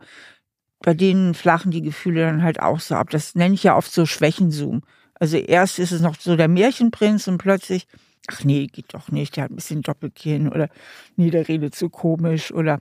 [0.81, 3.11] Bei denen flachen die Gefühle dann halt auch so ab.
[3.11, 4.83] Das nenne ich ja oft so Schwächenzoom.
[5.15, 7.87] Also erst ist es noch so der Märchenprinz und plötzlich,
[8.29, 10.69] ach nee, geht doch nicht, der hat ein bisschen Doppelkinn oder
[11.17, 12.81] nee, der redet zu komisch oder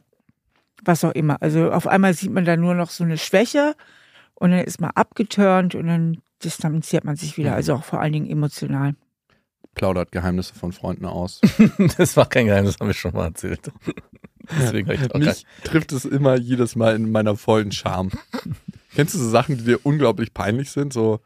[0.83, 1.41] was auch immer.
[1.41, 3.75] Also auf einmal sieht man da nur noch so eine Schwäche
[4.35, 7.53] und dann ist man abgeturnt und dann distanziert man sich wieder.
[7.53, 8.95] Also auch vor allen Dingen emotional.
[9.79, 11.39] Plaudert Geheimnisse von Freunden aus.
[11.97, 13.71] Das war kein Geheimnis, das haben wir schon mal erzählt.
[14.59, 18.11] Deswegen habe ich auch Mich trifft es immer jedes Mal in meiner vollen Charme.
[18.93, 20.91] Kennst du so Sachen, die dir unglaublich peinlich sind?
[20.91, 21.21] So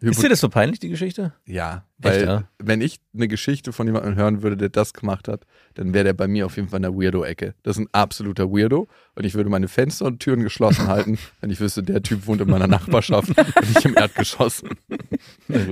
[0.00, 1.34] Ist dir das so peinlich, die Geschichte?
[1.44, 2.44] Ja, weil ja?
[2.58, 6.12] wenn ich eine Geschichte von jemandem hören würde, der das gemacht hat, dann wäre der
[6.14, 7.54] bei mir auf jeden Fall in der Weirdo-Ecke.
[7.62, 11.50] Das ist ein absoluter Weirdo und ich würde meine Fenster und Türen geschlossen halten, wenn
[11.50, 14.62] ich wüsste, der Typ wohnt in meiner Nachbarschaft und nicht im Erdgeschoss.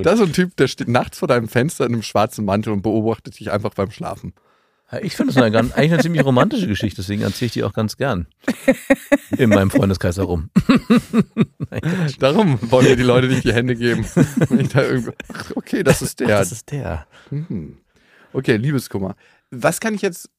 [0.02, 2.82] Das ist ein Typ, der steht nachts vor deinem Fenster in einem schwarzen Mantel und
[2.82, 4.32] beobachtet dich einfach beim Schlafen.
[5.02, 7.98] Ich finde es eine, eigentlich eine ziemlich romantische Geschichte, deswegen erzähle ich die auch ganz
[7.98, 8.26] gern.
[9.36, 10.48] In meinem Freundeskreis herum.
[12.18, 14.06] Darum wollen wir die Leute nicht die Hände geben.
[14.58, 14.82] Ich da
[15.32, 16.28] ach, okay, das ist der.
[16.28, 17.06] Das ist der.
[17.30, 17.76] Mhm.
[18.32, 19.14] Okay, Liebeskummer.
[19.50, 20.30] Was kann ich jetzt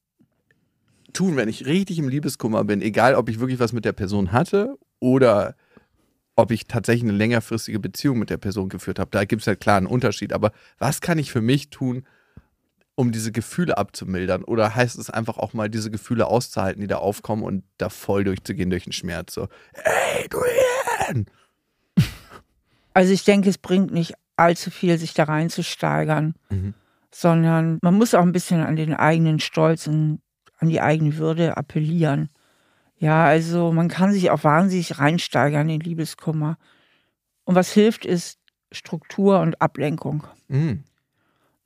[1.12, 2.82] tun, wenn ich richtig im Liebeskummer bin?
[2.82, 5.54] Egal, ob ich wirklich was mit der Person hatte oder
[6.34, 9.10] ob ich tatsächlich eine längerfristige Beziehung mit der Person geführt habe.
[9.12, 10.32] Da gibt es halt klar einen Unterschied.
[10.32, 12.04] Aber was kann ich für mich tun,
[13.00, 14.44] um diese Gefühle abzumildern?
[14.44, 18.24] Oder heißt es einfach auch mal, diese Gefühle auszuhalten, die da aufkommen und da voll
[18.24, 19.34] durchzugehen durch den Schmerz?
[19.34, 20.38] So, ey, du
[21.08, 21.26] Ian!
[22.92, 26.74] Also ich denke, es bringt nicht allzu viel, sich da reinzusteigern, Mhm.
[27.12, 30.20] sondern man muss auch ein bisschen an den eigenen Stolz und
[30.58, 32.30] an die eigene Würde appellieren.
[32.98, 36.58] Ja, also man kann sich auch wahnsinnig reinsteigern in Liebeskummer.
[37.44, 38.38] Und was hilft, ist
[38.72, 40.26] Struktur und Ablenkung.
[40.48, 40.82] Mhm.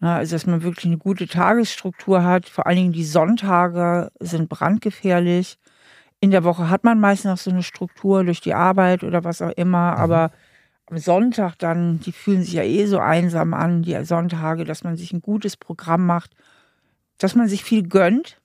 [0.04, 2.46] Ja, also dass man wirklich eine gute Tagesstruktur hat.
[2.46, 5.58] Vor allen Dingen die Sonntage sind brandgefährlich.
[6.20, 9.40] In der Woche hat man meist noch so eine Struktur durch die Arbeit oder was
[9.40, 10.30] auch immer, aber
[10.90, 14.98] am Sonntag dann, die fühlen sich ja eh so einsam an, die Sonntage, dass man
[14.98, 16.32] sich ein gutes Programm macht,
[17.16, 18.42] dass man sich viel gönnt.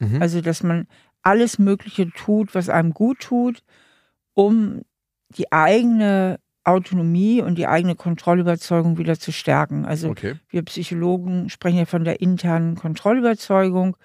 [0.00, 0.20] Mhm.
[0.20, 0.88] Also, dass man
[1.22, 3.62] alles Mögliche tut, was einem gut tut,
[4.34, 4.82] um
[5.36, 9.84] die eigene Autonomie und die eigene Kontrollüberzeugung wieder zu stärken.
[9.84, 10.36] Also Okay.
[10.48, 13.96] wir Psychologen sprechen ja von der internen Kontrollüberzeugung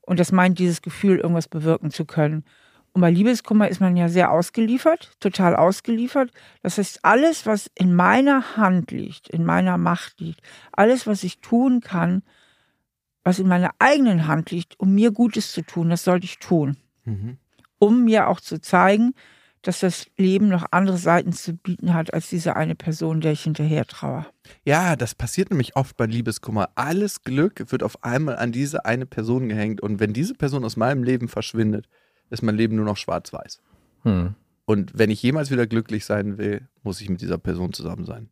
[0.00, 2.44] und das meint dieses Gefühl, irgendwas bewirken zu können.
[2.92, 6.30] Und bei Liebeskummer ist man ja sehr ausgeliefert, total ausgeliefert.
[6.62, 11.40] Das heißt, alles, was in meiner Hand liegt, in meiner Macht liegt, alles, was ich
[11.40, 12.22] tun kann,
[13.24, 16.76] was in meiner eigenen Hand liegt, um mir Gutes zu tun, das sollte ich tun.
[17.04, 17.38] Mhm.
[17.80, 19.14] Um mir auch zu zeigen,
[19.66, 23.42] dass das Leben noch andere Seiten zu bieten hat, als diese eine Person, der ich
[23.42, 24.26] hinterher traue.
[24.64, 26.70] Ja, das passiert nämlich oft bei Liebeskummer.
[26.74, 29.80] Alles Glück wird auf einmal an diese eine Person gehängt.
[29.80, 31.88] Und wenn diese Person aus meinem Leben verschwindet,
[32.30, 33.60] ist mein Leben nur noch schwarz-weiß.
[34.02, 34.34] Hm.
[34.66, 38.28] Und wenn ich jemals wieder glücklich sein will, muss ich mit dieser Person zusammen sein.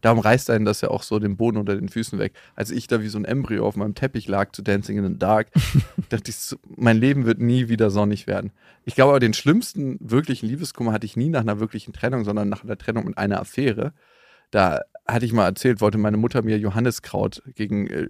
[0.00, 2.32] Darum reißt einen das ja auch so den Boden unter den Füßen weg.
[2.54, 5.18] Als ich da wie so ein Embryo auf meinem Teppich lag zu Dancing in the
[5.18, 5.48] Dark,
[6.08, 8.52] dachte ich, mein Leben wird nie wieder sonnig werden.
[8.84, 12.48] Ich glaube aber, den schlimmsten wirklichen Liebeskummer hatte ich nie nach einer wirklichen Trennung, sondern
[12.48, 13.92] nach einer Trennung mit einer Affäre.
[14.50, 18.08] Da hatte ich mal erzählt, wollte meine Mutter mir Johanniskraut gegen äh,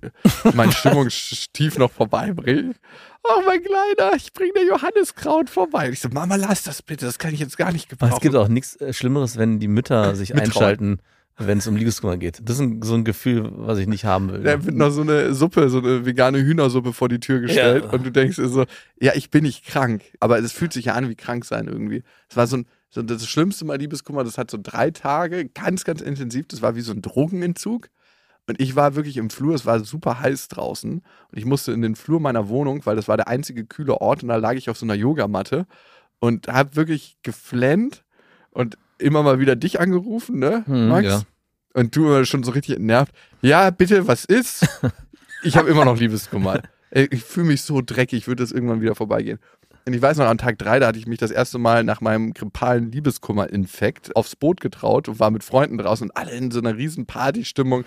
[0.55, 0.71] mein
[1.15, 2.75] Stimmungstief noch vorbeibringen.
[3.23, 5.87] Oh, mein Kleiner, ich bringe dir Johanniskraut vorbei.
[5.89, 8.13] Und ich so, Mama, lass das bitte, das kann ich jetzt gar nicht Aber gebrauchen.
[8.15, 10.47] es gibt auch nichts äh, Schlimmeres, wenn die Mütter sich Mittrauen.
[10.51, 10.99] einschalten,
[11.47, 12.41] wenn es um Liebeskummer geht.
[12.45, 14.43] Das ist ein, so ein Gefühl, was ich nicht haben will.
[14.43, 17.91] Da wird noch so eine Suppe, so eine vegane Hühnersuppe vor die Tür gestellt Ja.
[17.91, 18.65] und du denkst so,
[19.01, 22.03] ja, ich bin nicht krank, aber es fühlt sich ja an wie krank sein irgendwie.
[22.29, 25.85] Es war so ein, so das schlimmste Mal Liebeskummer, das hat so drei Tage, ganz,
[25.85, 27.89] ganz intensiv, das war wie so ein Drogenentzug.
[28.49, 31.83] Und ich war wirklich im Flur, es war super heiß draußen und ich musste in
[31.83, 34.69] den Flur meiner Wohnung, weil das war der einzige kühle Ort und da lag ich
[34.71, 35.67] auf so einer Yogamatte
[36.19, 38.03] und habe wirklich geflennt
[38.51, 41.07] und immer mal wieder dich angerufen, ne, Hm, Max?
[41.07, 41.23] ja.
[41.73, 43.13] Und du immer schon so richtig entnervt.
[43.43, 44.67] Ja, bitte, was ist?
[45.43, 46.61] Ich habe immer noch Liebeskummer.
[46.91, 49.39] Ich fühle mich so dreckig, wird das irgendwann wieder vorbeigehen.
[49.87, 52.03] Und ich weiß noch, an Tag drei, da hatte ich mich das erste Mal nach
[52.03, 56.59] meinem grippalen Liebeskummer-Infekt aufs Boot getraut und war mit Freunden draußen und alle in so
[56.59, 57.85] einer riesen Partystimmung.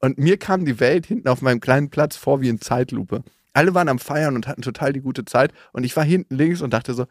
[0.00, 3.22] Und mir kam die Welt hinten auf meinem kleinen Platz vor wie in Zeitlupe.
[3.52, 5.52] alle waren am Feiern und hatten total die gute Zeit.
[5.72, 7.06] Und ich war hinten links und dachte so,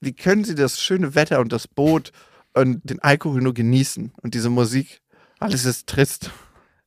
[0.00, 2.10] wie können sie das schöne Wetter und das Boot
[2.54, 5.00] und den Alkohol nur genießen und diese Musik?
[5.38, 6.30] Alles ist trist.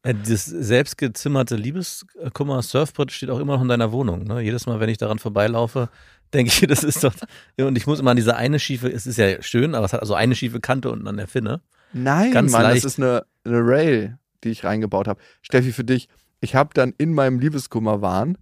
[0.04, 4.24] Äh, Das selbstgezimmerte Liebeskummer-Surfbrett steht auch immer noch in deiner Wohnung.
[4.24, 4.42] Ne?
[4.42, 5.90] Jedes Mal, wenn ich daran vorbeilaufe,
[6.34, 7.14] denke ich, das ist doch.
[7.58, 10.02] Und ich muss immer an diese eine schiefe, es ist ja schön, aber es hat
[10.02, 11.62] also eine schiefe Kante unten an der Finne.
[11.94, 12.86] Nein, Ganz Mann, leicht.
[12.86, 15.22] das ist eine, eine Rail, die ich reingebaut habe.
[15.42, 16.08] Steffi, für dich,
[16.40, 18.38] ich habe dann in meinem Liebeskummerwahn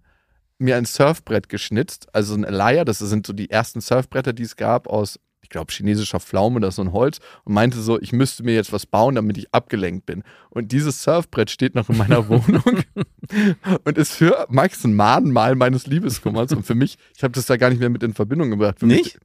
[0.58, 4.56] mir ein Surfbrett geschnitzt, also ein Alaya, das sind so die ersten Surfbretter, die es
[4.56, 8.42] gab, aus, ich glaube, chinesischer Pflaume oder so ein Holz und meinte so, ich müsste
[8.42, 10.22] mir jetzt was bauen, damit ich abgelenkt bin.
[10.50, 12.62] Und dieses Surfbrett steht noch in meiner Wohnung
[13.84, 17.56] und ist für Max ein Mahnmal meines Liebeskummers und für mich, ich habe das da
[17.56, 18.78] gar nicht mehr mit in Verbindung gebracht.
[18.80, 19.20] Für mich, Nicht?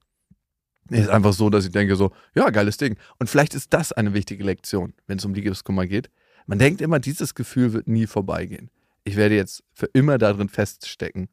[0.90, 2.96] Nee, ist einfach so, dass ich denke so, ja, geiles Ding.
[3.18, 6.12] Und vielleicht ist das eine wichtige Lektion, wenn es um Liebeskummer geht.
[6.46, 8.70] Man denkt immer, dieses Gefühl wird nie vorbeigehen.
[9.04, 11.30] Ich werde jetzt für immer darin feststecken.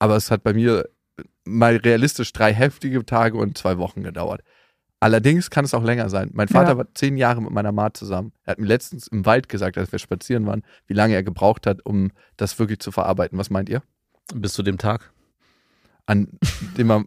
[0.00, 0.88] Aber es hat bei mir
[1.48, 4.42] mal realistisch drei heftige Tage und zwei Wochen gedauert.
[5.00, 6.30] Allerdings kann es auch länger sein.
[6.32, 6.76] Mein Vater Ja.
[6.78, 8.32] war zehn Jahre mit meiner Ma zusammen.
[8.44, 11.66] Er hat mir letztens im Wald gesagt, als wir spazieren waren, wie lange er gebraucht
[11.68, 13.38] hat, um das wirklich zu verarbeiten.
[13.38, 13.82] Was meint ihr?
[14.34, 15.12] Bis zu dem Tag.
[16.06, 16.28] An
[16.76, 17.04] dem er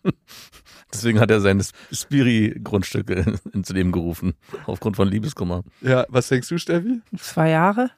[0.92, 4.34] Deswegen hat er seine Spiri-Grundstücke ins Leben gerufen.
[4.66, 5.62] Aufgrund von Liebeskummer.
[5.80, 7.00] Ja, was denkst du, Steffi?
[7.16, 7.90] Zwei Jahre?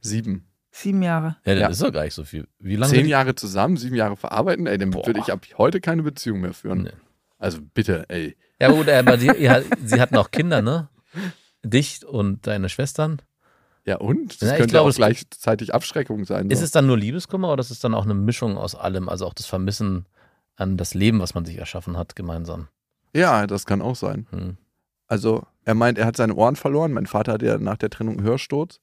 [0.00, 0.46] Sieben.
[0.70, 1.36] Sieben Jahre.
[1.44, 1.68] Ja, das Ja.
[1.70, 2.46] ist doch gar nicht so viel.
[2.58, 2.92] Wie lange?
[2.92, 5.06] Zehn Jahre zusammen, sieben Jahre verarbeiten, ey, dann Boah.
[5.06, 6.82] würde ich ab heute keine Beziehung mehr führen.
[6.84, 6.92] Nee.
[7.38, 8.36] Also bitte, ey.
[8.60, 10.88] Ja, gut, aber die, ja, sie hatten auch Kinder, ne?
[11.64, 13.20] Dich und deine Schwestern.
[13.84, 14.40] Ja und?
[14.40, 16.50] Das Ja, ich könnte glaube, auch gleichzeitig Abschreckung sein.
[16.50, 16.64] Ist So.
[16.66, 19.08] es dann nur Liebeskummer oder ist es dann auch eine Mischung aus allem?
[19.08, 20.06] Also auch das Vermissen
[20.56, 22.68] an das Leben, was man sich erschaffen hat, gemeinsam.
[23.14, 24.26] Ja, das kann auch sein.
[24.30, 24.56] Hm.
[25.08, 26.92] Also er meint, er hat seine Ohren verloren.
[26.92, 28.80] Mein Vater hatte ja nach der Trennung einen Hörsturz.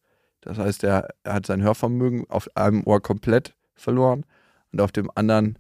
[0.48, 4.26] Das heißt, er, hat sein Hörvermögen auf einem Ohr komplett verloren
[4.72, 5.60] und auf dem anderen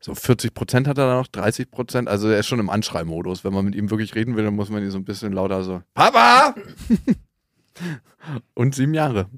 [0.00, 2.08] so 40 Prozent hat er da noch, 30 Prozent.
[2.08, 3.44] Also er ist schon im Anschreimodus.
[3.44, 5.62] Wenn man mit ihm wirklich reden will, dann muss man ihn so ein bisschen lauter
[5.62, 6.54] so, Papa!
[8.54, 9.28] und sieben Jahre.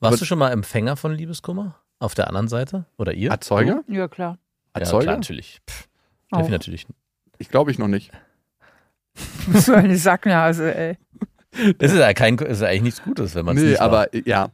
[0.00, 1.76] Warst Aber- du schon mal Empfänger von Liebeskummer?
[1.98, 2.86] Auf der anderen Seite?
[2.96, 3.30] Oder ihr?
[3.30, 3.82] Erzeuger?
[3.88, 4.38] Ja, klar.
[4.74, 5.02] Ja, Erzeuger?
[5.04, 5.60] klar, natürlich.
[5.68, 5.88] Pff.
[6.28, 6.86] Steffi natürlich.
[7.38, 8.10] Ich glaube ich noch nicht.
[9.52, 10.98] So eine Sacknase, ey.
[11.78, 13.80] Das ist ja kein, das ist ja eigentlich nichts Gutes, wenn man es Nee, nicht
[13.80, 14.50] aber äh, ja.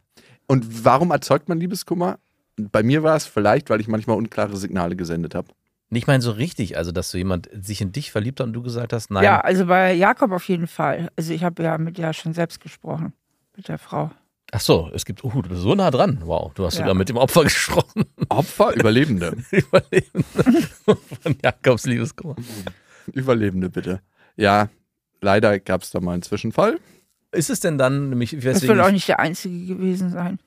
[0.46, 2.18] Und warum erzeugt man Liebeskummer?
[2.56, 5.48] Bei mir war es vielleicht, weil ich manchmal unklare Signale gesendet habe.
[5.90, 8.62] Nicht mal so richtig, also dass so jemand sich in dich verliebt hat und du
[8.62, 9.24] gesagt hast, nein.
[9.24, 11.08] Ja, also bei Jakob auf jeden Fall.
[11.16, 13.12] Also ich habe ja mit der schon selbst gesprochen,
[13.56, 14.10] mit der Frau.
[14.52, 16.20] Ach so, es gibt, oh, du bist so nah dran.
[16.24, 16.80] Wow, du hast Ja.
[16.80, 18.04] sogar mit dem Opfer gesprochen.
[18.28, 19.36] Opfer, Überlebende.
[19.50, 20.24] Überlebende
[20.84, 22.36] von Jakobs Liebeskummer.
[23.12, 24.00] Überlebende, bitte.
[24.36, 24.68] Ja,
[25.20, 26.78] leider gab es da mal einen Zwischenfall.
[27.34, 30.38] Ist es denn dann nämlich, Das weswegen wird auch nicht der einzige gewesen sein.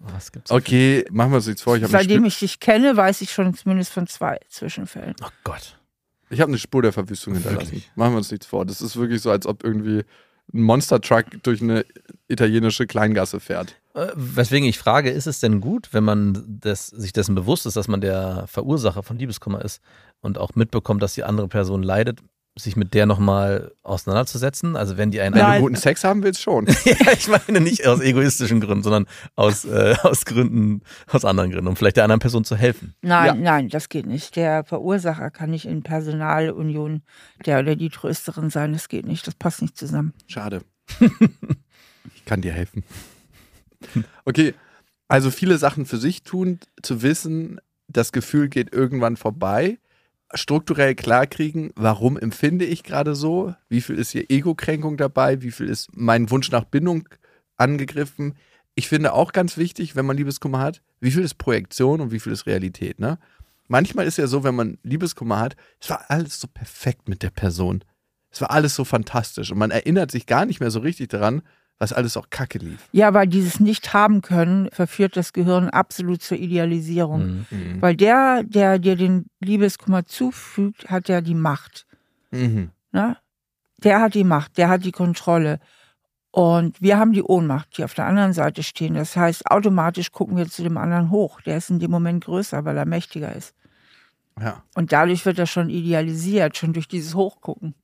[0.00, 0.50] Was gibt's?
[0.50, 1.76] Okay, machen wir uns jetzt vor.
[1.76, 5.14] Ich habe Seitdem ich dich kenne, weiß ich schon zumindest von zwei Zwischenfällen.
[5.22, 5.78] Oh Gott.
[6.30, 7.66] ich hab eine Spur der Verwüstung hinterlassen.
[7.66, 7.90] Wirklich?
[7.94, 8.66] Machen wir uns nichts vor.
[8.66, 10.04] Das ist wirklich so, als ob irgendwie
[10.52, 11.86] ein Monster-Truck durch eine
[12.28, 13.76] italienische Kleingasse fährt.
[13.94, 17.76] Äh, Weswegen ich frage, ist es denn gut, wenn man das, sich dessen bewusst ist,
[17.76, 19.80] dass man der Verursacher von Liebeskummer ist
[20.20, 22.20] und auch mitbekommt, dass die andere Person leidet,
[22.56, 24.76] sich mit der nochmal auseinanderzusetzen?
[24.76, 25.34] Also wenn die einen...
[25.34, 26.66] Wenn du guten Sex haben willst, schon.
[26.84, 31.66] ja, ich meine nicht aus egoistischen Gründen, sondern aus, äh, aus Gründen, aus anderen Gründen,
[31.68, 32.94] um vielleicht der anderen Person zu helfen.
[33.02, 33.34] Nein, Ja.
[33.34, 34.36] nein, das geht nicht.
[34.36, 37.02] Der Verursacher kann nicht in Personalunion
[37.44, 38.72] der oder die Trösterin sein.
[38.72, 39.26] Das geht nicht.
[39.26, 40.12] Das passt nicht zusammen.
[40.28, 40.62] Schade.
[42.14, 42.84] ich kann dir helfen.
[44.24, 44.54] Okay,
[45.08, 49.78] also viele Sachen für sich tun, zu wissen, das Gefühl geht irgendwann vorbei,
[50.32, 55.68] strukturell klarkriegen, warum empfinde ich gerade so, wie viel ist hier Ego-Kränkung dabei, wie viel
[55.68, 57.08] ist mein Wunsch nach Bindung
[57.56, 58.34] angegriffen.
[58.74, 62.20] Ich finde auch ganz wichtig, wenn man Liebeskummer hat, wie viel ist Projektion und wie
[62.20, 62.98] viel ist Realität.
[62.98, 63.18] Ne?
[63.68, 67.30] Manchmal ist ja so, wenn man Liebeskummer hat, es war alles so perfekt mit der
[67.30, 67.84] Person.
[68.30, 71.42] Es war alles so fantastisch und man erinnert sich gar nicht mehr so richtig daran,
[71.78, 72.88] was alles auch kacke lief.
[72.92, 77.46] Ja, weil dieses Nicht-Haben-Können verführt das Gehirn absolut zur Idealisierung.
[77.50, 77.82] Mhm.
[77.82, 81.86] Weil der, der dir den Liebeskummer zufügt, hat ja die Macht.
[82.30, 82.70] Mhm.
[82.92, 83.16] Ne?
[83.78, 85.58] Der hat die Macht, der hat die Kontrolle.
[86.30, 88.94] Und wir haben die Ohnmacht, die auf der anderen Seite stehen.
[88.94, 91.40] Das heißt, automatisch gucken wir zu dem anderen hoch.
[91.42, 93.54] Der ist in dem Moment größer, weil er mächtiger ist.
[94.40, 94.62] Ja.
[94.74, 97.74] Und dadurch wird er schon idealisiert, schon durch dieses Hochgucken.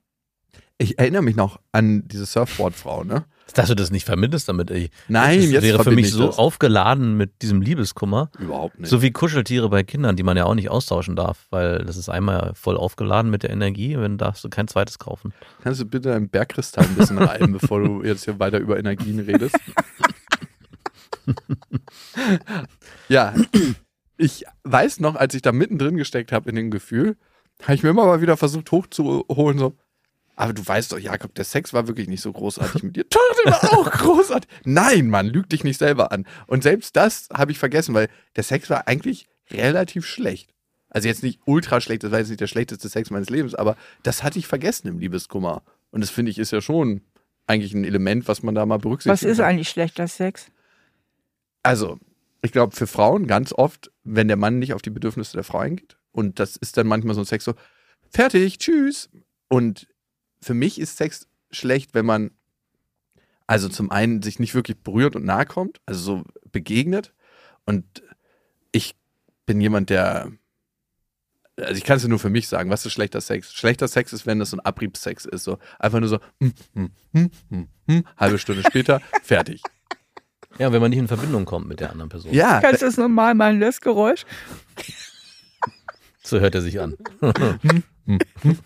[0.80, 3.26] Ich erinnere mich noch an diese Surfboard-Frau, ne?
[3.52, 4.88] Dass du das nicht vermittelst damit, ey.
[5.08, 6.38] Nein, das jetzt wäre für mich ich so das.
[6.38, 8.30] aufgeladen mit diesem Liebeskummer.
[8.38, 8.88] Überhaupt nicht.
[8.88, 12.08] So wie Kuscheltiere bei Kindern, die man ja auch nicht austauschen darf, weil das ist
[12.08, 15.34] einmal voll aufgeladen mit der Energie, dann darfst du kein zweites kaufen.
[15.62, 19.20] Kannst du bitte einen Bergkristall ein bisschen reiben, bevor du jetzt hier weiter über Energien
[19.20, 19.56] redest?
[23.08, 23.34] Ja,
[24.16, 27.16] ich weiß noch, als ich da mittendrin gesteckt habe in dem Gefühl,
[27.62, 29.76] habe ich mir immer mal wieder versucht hochzuholen, so,
[30.40, 33.04] aber du weißt doch, Jakob, der Sex war wirklich nicht so großartig mit dir.
[33.10, 34.50] Doch, der war auch großartig.
[34.64, 36.26] Nein, Mann, lüg dich nicht selber an.
[36.46, 40.54] Und selbst das habe ich vergessen, weil der Sex war eigentlich relativ schlecht.
[40.88, 43.76] Also jetzt nicht ultra schlecht, das war jetzt nicht der schlechteste Sex meines Lebens, aber
[44.02, 45.62] das hatte ich vergessen im Liebeskummer.
[45.90, 47.02] Und das finde ich ist ja schon
[47.46, 49.22] eigentlich ein Element, was man da mal berücksichtigt.
[49.22, 50.46] Was ist eigentlich schlechter Sex?
[51.62, 51.98] Also,
[52.40, 55.58] ich glaube, für Frauen ganz oft, wenn der Mann nicht auf die Bedürfnisse der Frau
[55.58, 55.98] eingeht.
[56.12, 57.52] Und das ist dann manchmal so ein Sex so,
[58.08, 59.10] fertig, tschüss.
[59.48, 59.89] Und
[60.40, 62.30] für mich ist Sex schlecht, wenn man
[63.46, 67.12] also zum einen sich nicht wirklich berührt und nahe kommt, also so begegnet.
[67.64, 67.84] Und
[68.70, 68.94] ich
[69.44, 70.30] bin jemand, der
[71.56, 73.52] also ich kann es ja nur für mich sagen, was ist schlechter Sex?
[73.52, 76.90] Schlechter Sex ist, wenn das so ein Abriebsex ist, so einfach nur so hm, hm,
[77.12, 79.62] hm, hm, hm, halbe Stunde später fertig.
[80.58, 82.32] Ja, wenn man nicht in Verbindung kommt mit der anderen Person.
[82.32, 84.24] Ja, Kannst du das normal mal ein Lösgeräusch?
[86.22, 86.96] So hört er sich an.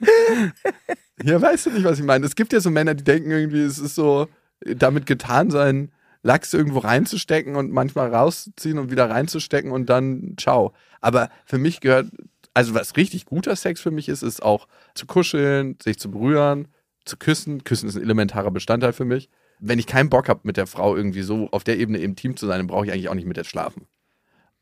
[1.22, 2.26] ja, weißt du nicht, was ich meine?
[2.26, 4.28] Es gibt ja so Männer, die denken irgendwie, es ist so
[4.60, 10.72] damit getan sein, Lachs irgendwo reinzustecken und manchmal rausziehen und wieder reinzustecken und dann ciao.
[11.00, 12.08] Aber für mich gehört,
[12.54, 16.68] also was richtig guter Sex für mich ist, ist auch zu kuscheln, sich zu berühren,
[17.04, 17.62] zu küssen.
[17.64, 19.30] Küssen ist ein elementarer Bestandteil für mich.
[19.60, 22.36] Wenn ich keinen Bock habe, mit der Frau irgendwie so auf der Ebene im Team
[22.36, 23.86] zu sein, dann brauche ich eigentlich auch nicht mit der schlafen.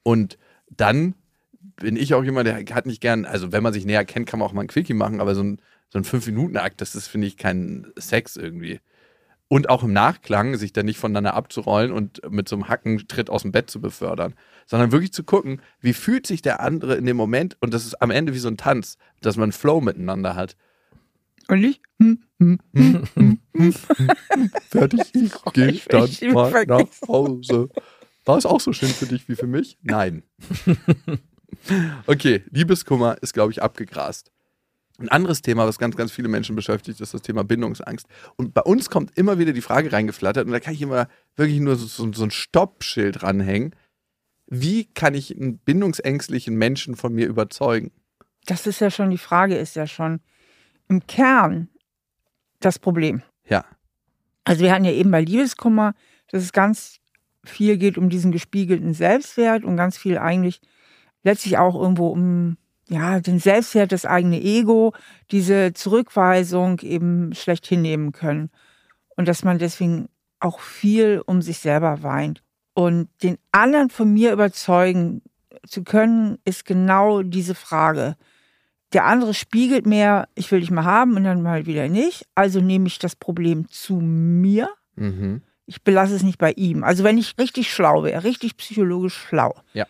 [0.02, 0.38] Und
[0.70, 1.14] dann
[1.76, 4.38] bin ich auch jemand, der hat nicht gern, also wenn man sich näher kennt, kann
[4.38, 7.26] man auch mal ein Quickie machen, aber so ein, so ein Fünf-Minuten-Akt, das ist, finde
[7.26, 8.80] ich, kein Sex irgendwie.
[9.48, 13.42] Und auch im Nachklang, sich dann nicht voneinander abzurollen und mit so einem Hackentritt aus
[13.42, 14.34] dem Bett zu befördern,
[14.66, 18.02] sondern wirklich zu gucken, wie fühlt sich der andere in dem Moment und das ist
[18.02, 20.56] am Ende wie so ein Tanz, dass man Flow miteinander hat.
[21.48, 21.80] Und ich?
[22.00, 23.38] Hm, hm, hm,
[24.68, 27.68] Fertig, ich Oh, gehe dann mal nach Hause.
[28.24, 29.78] War es auch so schön für dich wie für mich?
[29.82, 30.24] Nein.
[32.06, 34.30] okay, Liebeskummer ist, glaube ich, abgegrast.
[34.98, 38.06] Ein anderes Thema, was ganz, ganz viele Menschen beschäftigt, ist das Thema Bindungsangst.
[38.36, 41.60] Und bei uns kommt immer wieder die Frage reingeflattert und da kann ich immer wirklich
[41.60, 43.74] nur so, so, so ein Stoppschild ranhängen.
[44.46, 47.90] Wie kann ich einen bindungsängstlichen Menschen von mir überzeugen?
[48.46, 50.20] Das ist ja schon, die Frage ist ja schon
[50.88, 51.68] im Kern
[52.60, 53.22] das Problem.
[53.48, 53.64] Ja.
[54.44, 55.94] Also wir hatten ja eben bei Liebeskummer,
[56.28, 57.00] dass es ganz
[57.44, 60.60] viel geht um diesen gespiegelten Selbstwert und ganz viel eigentlich
[61.26, 62.56] letztlich auch irgendwo um
[62.88, 64.94] ja, den Selbstwert, das eigene Ego,
[65.32, 68.48] diese Zurückweisung eben schlecht hinnehmen können.
[69.16, 70.08] Und dass man deswegen
[70.38, 72.42] auch viel um sich selber weint.
[72.74, 75.22] Und den anderen von mir überzeugen
[75.66, 78.16] zu können, ist genau diese Frage.
[78.92, 82.26] Der andere spiegelt mir, ich will dich mal haben und dann mal wieder nicht.
[82.36, 84.68] Also nehme ich das Problem zu mir.
[84.94, 85.42] Mhm.
[85.64, 86.84] Ich belasse es nicht bei ihm.
[86.84, 89.86] Also wenn ich richtig schlau wäre, richtig psychologisch schlau, Ja.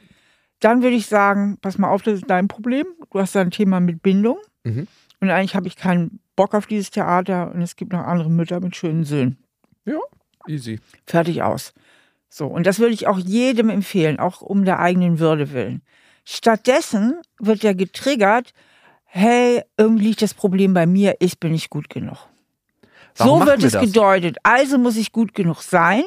[0.66, 2.86] Dann würde ich sagen, pass mal auf, das ist dein Problem.
[3.12, 4.38] Du hast da ein Thema mit Bindung.
[4.64, 4.88] Mhm.
[5.20, 8.58] Und eigentlich habe ich keinen Bock auf dieses Theater und es gibt noch andere Mütter
[8.58, 9.38] mit schönen Söhnen.
[9.84, 10.00] Ja,
[10.48, 10.80] easy.
[11.06, 11.72] Fertig aus.
[12.28, 15.82] So, und das würde ich auch jedem empfehlen, auch um der eigenen Würde willen.
[16.24, 18.52] Stattdessen wird ja getriggert,
[19.04, 22.18] hey, irgendwie liegt das Problem bei mir, ich bin nicht gut genug.
[23.16, 23.84] Warum so wird wir es das?
[23.84, 24.38] gedeutet.
[24.42, 26.02] Also muss ich gut genug sein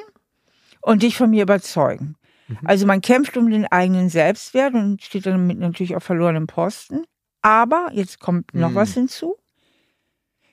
[0.82, 2.18] und dich von mir überzeugen.
[2.50, 2.58] Mhm.
[2.66, 7.04] Also man kämpft um den eigenen Selbstwert und steht dann mit natürlich auf verlorenem Posten.
[7.42, 8.76] Aber jetzt kommt noch Mhm.
[8.76, 9.38] was hinzu.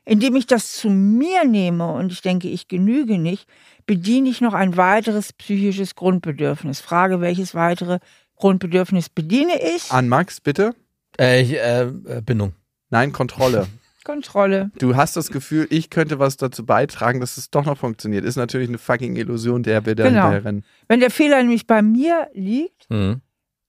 [0.05, 3.49] Indem ich das zu mir nehme und ich denke, ich genüge nicht,
[3.87, 6.81] bediene ich noch ein weiteres psychisches Grundbedürfnis.
[6.81, 7.99] Frage, welches weitere
[8.37, 9.91] Grundbedürfnis bediene ich?
[9.91, 10.77] An Max, bitte?
[11.19, 12.53] Äh, ich, äh, äh, Bindung.
[12.91, 13.67] Nein, Kontrolle.
[14.07, 14.71] Kontrolle.
[14.79, 18.25] Du hast das Gefühl, ich könnte was dazu beitragen, dass es doch noch funktioniert.
[18.25, 20.23] Ist natürlich eine fucking Illusion, der wir da Genau.
[20.23, 20.65] hinterherrennen.
[20.89, 23.21] Wenn der Fehler nämlich bei mir liegt, Mhm.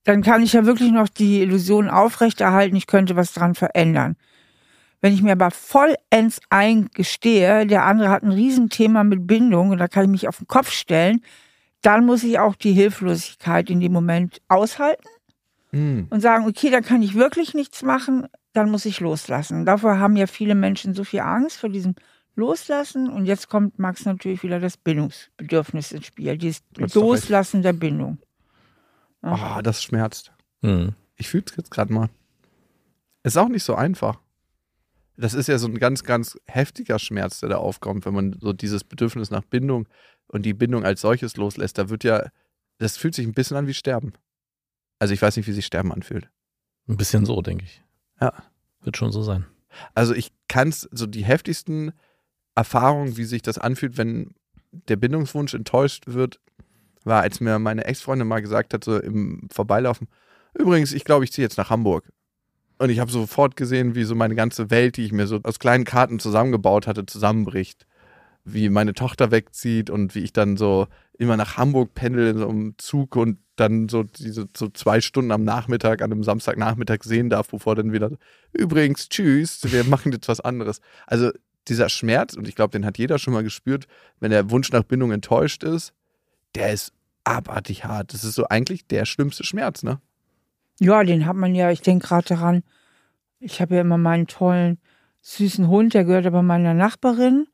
[0.04, 4.16] dann kann ich ja wirklich noch die Illusion aufrechterhalten, ich könnte was dran verändern.
[5.02, 9.88] Wenn ich mir aber vollends eingestehe, der andere hat ein Riesenthema mit Bindung und da
[9.88, 11.22] kann ich mich auf den Kopf stellen,
[11.82, 15.08] dann muss ich auch die Hilflosigkeit in dem Moment aushalten
[15.72, 16.08] Hm.
[16.10, 19.66] und sagen, okay, da kann ich wirklich nichts machen, dann muss ich loslassen.
[19.66, 21.94] Davor haben ja viele Menschen so viel Angst vor diesem
[22.36, 26.96] Loslassen und jetzt kommt Max natürlich wieder das Bindungsbedürfnis ins Spiel, dieses recht.
[26.96, 28.18] Loslassen der Bindung.
[29.22, 30.32] Oh, das schmerzt.
[30.62, 30.94] Mhm.
[31.16, 32.10] Ich fühle es jetzt gerade mal.
[33.24, 34.20] Ist auch nicht so einfach.
[35.18, 38.54] Das ist ja so ein ganz, ganz heftiger Schmerz, der da aufkommt, wenn man so
[38.54, 39.88] dieses Bedürfnis nach Bindung
[40.28, 41.78] und die Bindung als solches loslässt.
[41.78, 42.30] Da wird ja,
[42.78, 44.14] das fühlt sich ein bisschen an wie Sterben.
[45.00, 46.30] Also ich weiß nicht, wie sich Sterben anfühlt.
[46.88, 47.84] Ein bisschen so, denke ich.
[48.20, 48.34] Ja.
[48.82, 49.46] Wird schon so sein.
[49.94, 51.94] Also ich kann es, so die heftigsten
[52.56, 54.34] Erfahrungen, wie sich das anfühlt, wenn
[54.72, 56.40] der Bindungswunsch enttäuscht wird,
[57.04, 60.08] war, als mir meine Ex-Freundin mal gesagt hat, so im Vorbeilaufen,
[60.54, 62.12] übrigens, ich glaube, ich ziehe jetzt nach Hamburg.
[62.80, 65.60] Und ich habe sofort gesehen, wie so meine ganze Welt, die ich mir so aus
[65.60, 67.88] kleinen Karten zusammengebaut hatte, zusammenbricht.
[68.44, 70.88] Wie meine Tochter wegzieht und wie ich dann so
[71.18, 75.32] immer nach Hamburg pendel in so einem Zug und dann so diese so zwei Stunden
[75.32, 78.12] am Nachmittag, an einem Samstagnachmittag sehen darf, bevor dann wieder,
[78.54, 80.80] übrigens, tschüss, wir machen jetzt was anderes.
[81.06, 81.32] Also
[81.68, 83.88] dieser Schmerz, und ich glaube, den hat jeder schon mal gespürt,
[84.20, 85.94] wenn der Wunsch nach Bindung enttäuscht ist,
[86.56, 86.94] der ist
[87.24, 88.14] abartig hart.
[88.14, 90.00] Das ist so eigentlich der schlimmste Schmerz, ne?
[90.80, 92.64] Ja, den hat man ja, ich denke gerade daran,
[93.40, 94.78] ich habe ja immer meinen tollen,
[95.22, 97.48] süßen Hund, der gehört aber meiner Nachbarin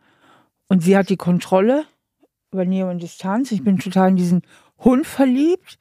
[0.68, 1.86] und sie hat die Kontrolle
[2.52, 3.52] über Nähe und Distanz.
[3.52, 4.42] Ich bin total in diesen
[4.84, 5.78] Hund verliebt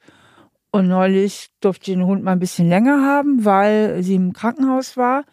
[0.71, 4.97] und neulich durfte ich den Hund mal ein bisschen länger haben, weil sie im Krankenhaus
[4.97, 5.23] war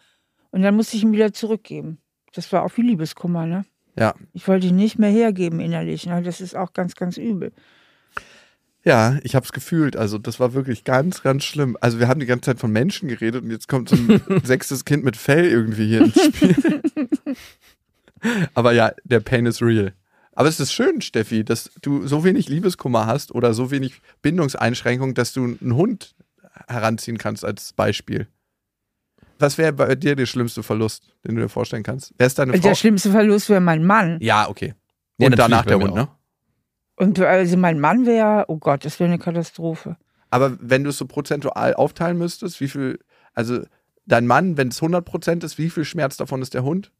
[0.51, 1.99] und dann musste ich ihn wieder zurückgeben.
[2.33, 3.65] Das war auch viel Liebeskummer, ne?
[3.97, 4.13] Ja.
[4.33, 6.05] Ich wollte ihn nicht mehr hergeben innerlich.
[6.05, 6.21] Ne?
[6.21, 7.51] Das ist auch ganz, ganz übel.
[8.83, 9.95] Ja, ich habe es gefühlt.
[9.95, 11.77] Also das war wirklich ganz, ganz schlimm.
[11.81, 14.85] Also wir haben die ganze Zeit von Menschen geredet und jetzt kommt so ein sechstes
[14.85, 16.81] Kind mit Fell irgendwie hier ins Spiel.
[18.53, 19.93] Aber ja, der Pain is real.
[20.41, 25.13] Aber es ist schön, Steffi, dass du so wenig Liebeskummer hast oder so wenig Bindungseinschränkung,
[25.13, 26.15] dass du einen Hund
[26.67, 28.27] heranziehen kannst als Beispiel.
[29.37, 32.15] Was wäre bei dir der schlimmste Verlust, den du dir vorstellen kannst?
[32.17, 32.59] Wer ist deine Frau?
[32.59, 34.17] Der schlimmste Verlust wäre mein Mann.
[34.19, 34.73] Ja, okay.
[35.19, 36.07] Ja, Und danach der Hund, ne?
[36.95, 39.95] Und also mein Mann wäre, oh Gott, das wäre eine Katastrophe.
[40.31, 42.97] Aber wenn du es so prozentual aufteilen müsstest, wie viel,
[43.35, 43.61] also
[44.07, 46.91] dein Mann, wenn es 100% ist, wie viel Schmerz davon ist der Hund?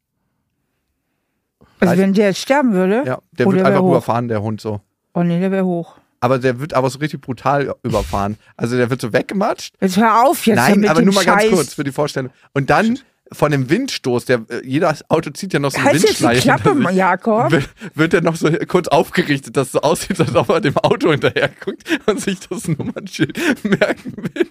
[1.80, 4.62] Also wenn der jetzt sterben würde, Ja, der Oh, wird der einfach überfahren, der Hund
[4.62, 4.82] so.
[5.14, 5.96] oh nee, der wäre hoch.
[6.20, 8.38] Aber der wird aber so richtig brutal überfahren.
[8.56, 9.74] Also der wird so weggematscht.
[9.82, 11.42] Jetzt hör auf jetzt Nein, mit aber dem nur mal Scheiß.
[11.44, 12.30] ganz kurz für die Vorstellung.
[12.54, 13.00] Und dann
[13.34, 16.24] von dem Windstoß, der äh, jedes Auto zieht ja noch so einen Halt jetzt die
[16.24, 16.42] Windschleier.
[16.60, 16.96] Klappe, sich.
[16.98, 17.52] Jakob.
[17.52, 20.78] Wird, wird er noch so kurz aufgerichtet, dass es so aussieht, als ob er dem
[20.78, 24.50] Auto hinterher guckt und sich das Nummernschild merken will.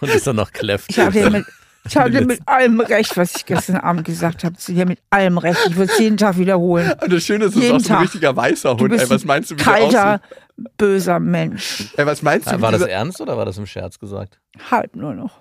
[0.00, 0.88] Und ist dann noch Cleft.
[0.88, 1.44] Ich habe dir mit,
[1.86, 4.56] ich dir mit allem recht, was ich gestern Abend gesagt habe.
[4.56, 5.58] Zu dir mit allem recht.
[5.68, 6.92] Ich würde es jeden Tag wiederholen.
[7.02, 8.90] Und das Schöne ist, es ist Jeden auch so ein richtiger weißer Du Hund.
[8.92, 10.20] bist Ey, was ein meinst du, wie kalter,
[10.76, 11.92] böser Mensch.
[11.96, 14.38] Ey, was meinst du, wie War das ernst oder war das im Scherz gesagt?
[14.70, 15.38] Halb nur noch.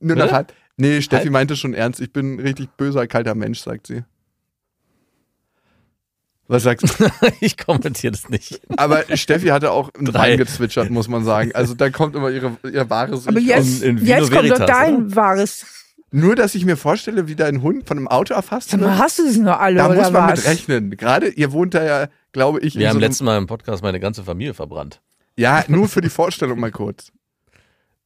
[0.00, 0.52] Nur noch halb.
[0.76, 1.32] Nee, Steffi Halb?
[1.32, 2.00] meinte schon ernst.
[2.00, 4.02] Ich bin ein richtig böser, kalter Mensch, sagt sie.
[6.46, 7.06] Was sagst du?
[7.40, 8.60] ich kommentiere das nicht.
[8.76, 10.36] Aber Steffi hatte auch ein Drei.
[10.36, 11.52] Gezwitschert, muss man sagen.
[11.54, 14.66] Also da kommt immer ihre, ihr wahres Aber Ich jetzt, in Vino jetzt kommt doch
[14.66, 15.83] dein wahres.
[16.16, 18.88] Nur, dass ich mir vorstelle, wie dein Hund von einem Auto erfasst wird.
[18.98, 20.38] hast du das nur alle Da oder muss man was?
[20.38, 20.90] mit rechnen.
[20.96, 23.82] Gerade, ihr wohnt da ja, glaube ich, Wir so haben einem, letztes Mal im Podcast
[23.82, 25.00] meine ganze Familie verbrannt.
[25.36, 27.10] Ja, nur für die Vorstellung mal kurz.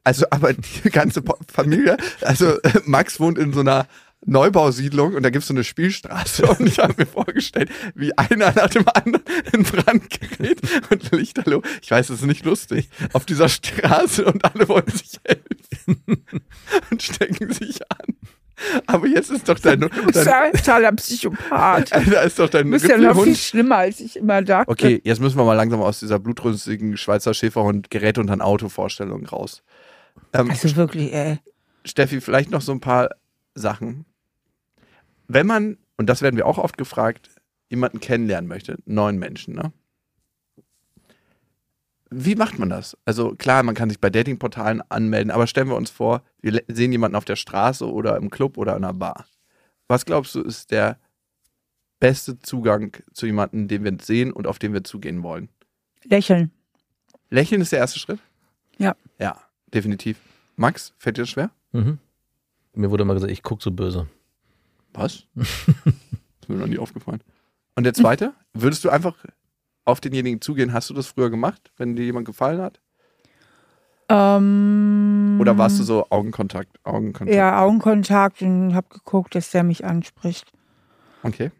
[0.04, 2.54] Also, aber die ganze Familie, also
[2.86, 3.86] Max wohnt in so einer
[4.26, 8.52] Neubausiedlung und da gibt es so eine Spielstraße und ich habe mir vorgestellt, wie einer
[8.52, 10.60] nach dem anderen in Brand gerät
[10.90, 11.62] und Lichterloh.
[11.82, 12.88] Ich weiß, es ist nicht lustig.
[13.12, 16.02] Auf dieser Straße und alle wollen sich helfen
[16.90, 18.14] und stecken sich an.
[18.86, 21.92] Aber jetzt ist doch dein, Du bist ja ein totaler Psychopath.
[22.12, 24.68] da ist doch dein Du bist ja noch viel schlimmer, als ich immer dachte.
[24.68, 29.26] Okay, jetzt müssen wir mal langsam aus dieser blutrünstigen Schweizer Schäferhund Gerät unter ein Auto-Vorstellung
[29.26, 29.62] raus.
[30.32, 31.38] Ähm, Also wirklich, ey.
[31.84, 33.10] Steffi, vielleicht noch so ein paar
[33.54, 34.04] Sachen.
[35.28, 37.30] Wenn man, und das werden wir auch oft gefragt,
[37.68, 39.72] jemanden kennenlernen möchte, neuen Menschen, ne?
[42.10, 42.96] Wie macht man das?
[43.04, 46.90] Also klar, man kann sich bei Datingportalen anmelden, aber stellen wir uns vor, wir sehen
[46.90, 49.26] jemanden auf der Straße oder im Club oder in einer Bar.
[49.88, 50.98] Was glaubst du, ist der
[52.00, 55.50] beste Zugang zu jemandem, den wir sehen und auf den wir zugehen wollen?
[56.04, 56.50] Lächeln.
[57.28, 58.20] Lächeln ist der erste Schritt?
[58.78, 58.96] Ja.
[59.18, 59.36] Ja,
[59.74, 60.18] definitiv.
[60.56, 61.50] Max, fällt dir das schwer?
[61.72, 61.98] Mhm.
[62.74, 64.08] Mir wurde immer gesagt, ich gucke so böse.
[64.98, 65.24] Was?
[65.34, 67.22] ist mir noch nie aufgefallen.
[67.76, 68.34] Und der zweite?
[68.52, 69.14] Würdest du einfach
[69.84, 70.72] auf denjenigen zugehen?
[70.72, 72.80] Hast du das früher gemacht, wenn dir jemand gefallen hat?
[74.08, 76.78] Ähm, Oder warst du so Augenkontakt?
[76.82, 77.36] Augenkontakt.
[77.36, 80.50] Ja, Augenkontakt und habe geguckt, dass der mich anspricht.
[81.22, 81.50] Okay.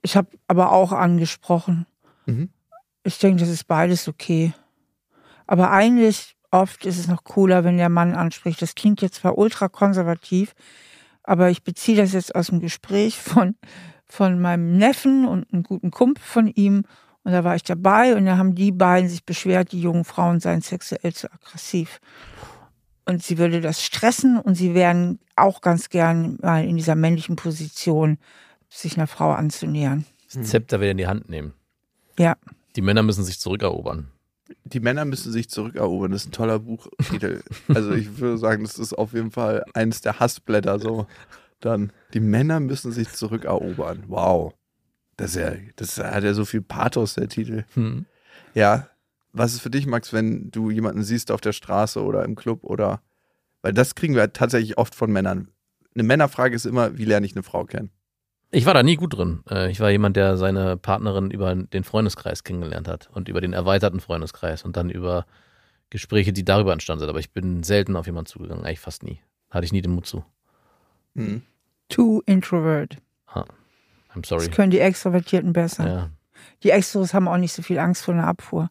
[0.00, 1.86] Ich habe aber auch angesprochen.
[2.26, 2.50] Mhm.
[3.04, 4.52] Ich denke, das ist beides okay.
[5.46, 8.62] Aber eigentlich oft ist es noch cooler, wenn der Mann anspricht.
[8.62, 10.54] Das klingt jetzt zwar ultra konservativ,
[11.24, 13.54] aber ich beziehe das jetzt aus dem Gespräch von,
[14.06, 16.84] von meinem Neffen und einem guten Kumpel von ihm.
[17.24, 20.40] Und da war ich dabei und da haben die beiden sich beschwert, die jungen Frauen
[20.40, 22.00] seien sexuell zu aggressiv.
[23.04, 27.36] Und sie würde das stressen und sie wären auch ganz gern mal in dieser männlichen
[27.36, 28.18] Position,
[28.68, 30.04] sich einer Frau anzunähern.
[30.32, 31.52] Das Zepter wieder in die Hand nehmen.
[32.18, 32.36] Ja.
[32.74, 34.11] Die Männer müssen sich zurückerobern.
[34.64, 36.12] Die Männer müssen sich zurückerobern.
[36.12, 37.42] Das ist ein toller Buchtitel.
[37.68, 41.06] also ich würde sagen, das ist auf jeden Fall eines der Hassblätter so.
[41.60, 44.04] Dann, die Männer müssen sich zurückerobern.
[44.08, 44.54] Wow.
[45.16, 47.64] Das, ja, das hat ja so viel Pathos, der Titel.
[47.74, 48.06] Hm.
[48.54, 48.88] Ja.
[49.32, 52.64] was ist für dich, Max, wenn du jemanden siehst auf der Straße oder im Club
[52.64, 53.00] oder,
[53.62, 55.48] weil das kriegen wir tatsächlich oft von Männern.
[55.94, 57.90] Eine Männerfrage ist immer, wie lerne ich eine Frau kennen?
[58.54, 59.40] Ich war da nie gut drin.
[59.50, 63.54] Äh, Ich war jemand, der seine Partnerin über den Freundeskreis kennengelernt hat und über den
[63.54, 65.26] erweiterten Freundeskreis und dann über
[65.90, 67.08] Gespräche, die darüber entstanden sind.
[67.08, 69.20] Aber ich bin selten auf jemanden zugegangen, eigentlich fast nie.
[69.50, 70.24] Hatte ich nie den Mut zu.
[71.16, 71.42] Hm.
[71.88, 72.98] Too introvert.
[74.14, 74.46] I'm sorry.
[74.46, 75.86] Das können die Extrovertierten besser.
[75.86, 76.10] Ja.
[76.62, 78.70] Die Extros haben auch nicht so viel Angst vor einer Abfuhr.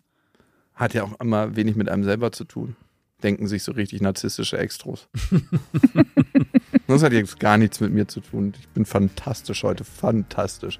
[0.75, 2.75] Hat ja auch immer wenig mit einem selber zu tun.
[3.23, 5.09] Denken sich so richtig narzisstische Extros.
[6.91, 8.53] das hat jetzt gar nichts mit mir zu tun.
[8.59, 10.79] Ich bin fantastisch heute, fantastisch.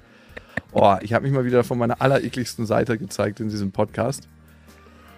[0.72, 4.28] Oh, ich habe mich mal wieder von meiner allerekligsten Seite gezeigt in diesem Podcast.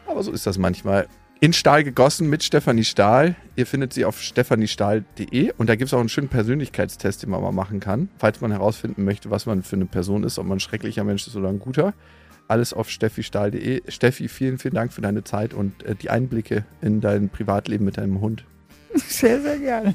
[0.07, 1.07] Aber so ist das manchmal.
[1.40, 3.36] In Stahl gegossen mit Stefanie Stahl.
[3.57, 7.42] Ihr findet sie auf stephaniestahl.de und da gibt es auch einen schönen Persönlichkeitstest, den man
[7.42, 10.57] mal machen kann, falls man herausfinden möchte, was man für eine Person ist, ob man
[10.57, 11.92] ein schrecklicher Mensch ist oder ein guter.
[12.49, 13.82] Alles auf steffistahl.de.
[13.90, 17.97] Steffi, vielen, vielen Dank für deine Zeit und äh, die Einblicke in dein Privatleben mit
[17.97, 18.45] deinem Hund.
[18.95, 19.95] Sehr, sehr gerne.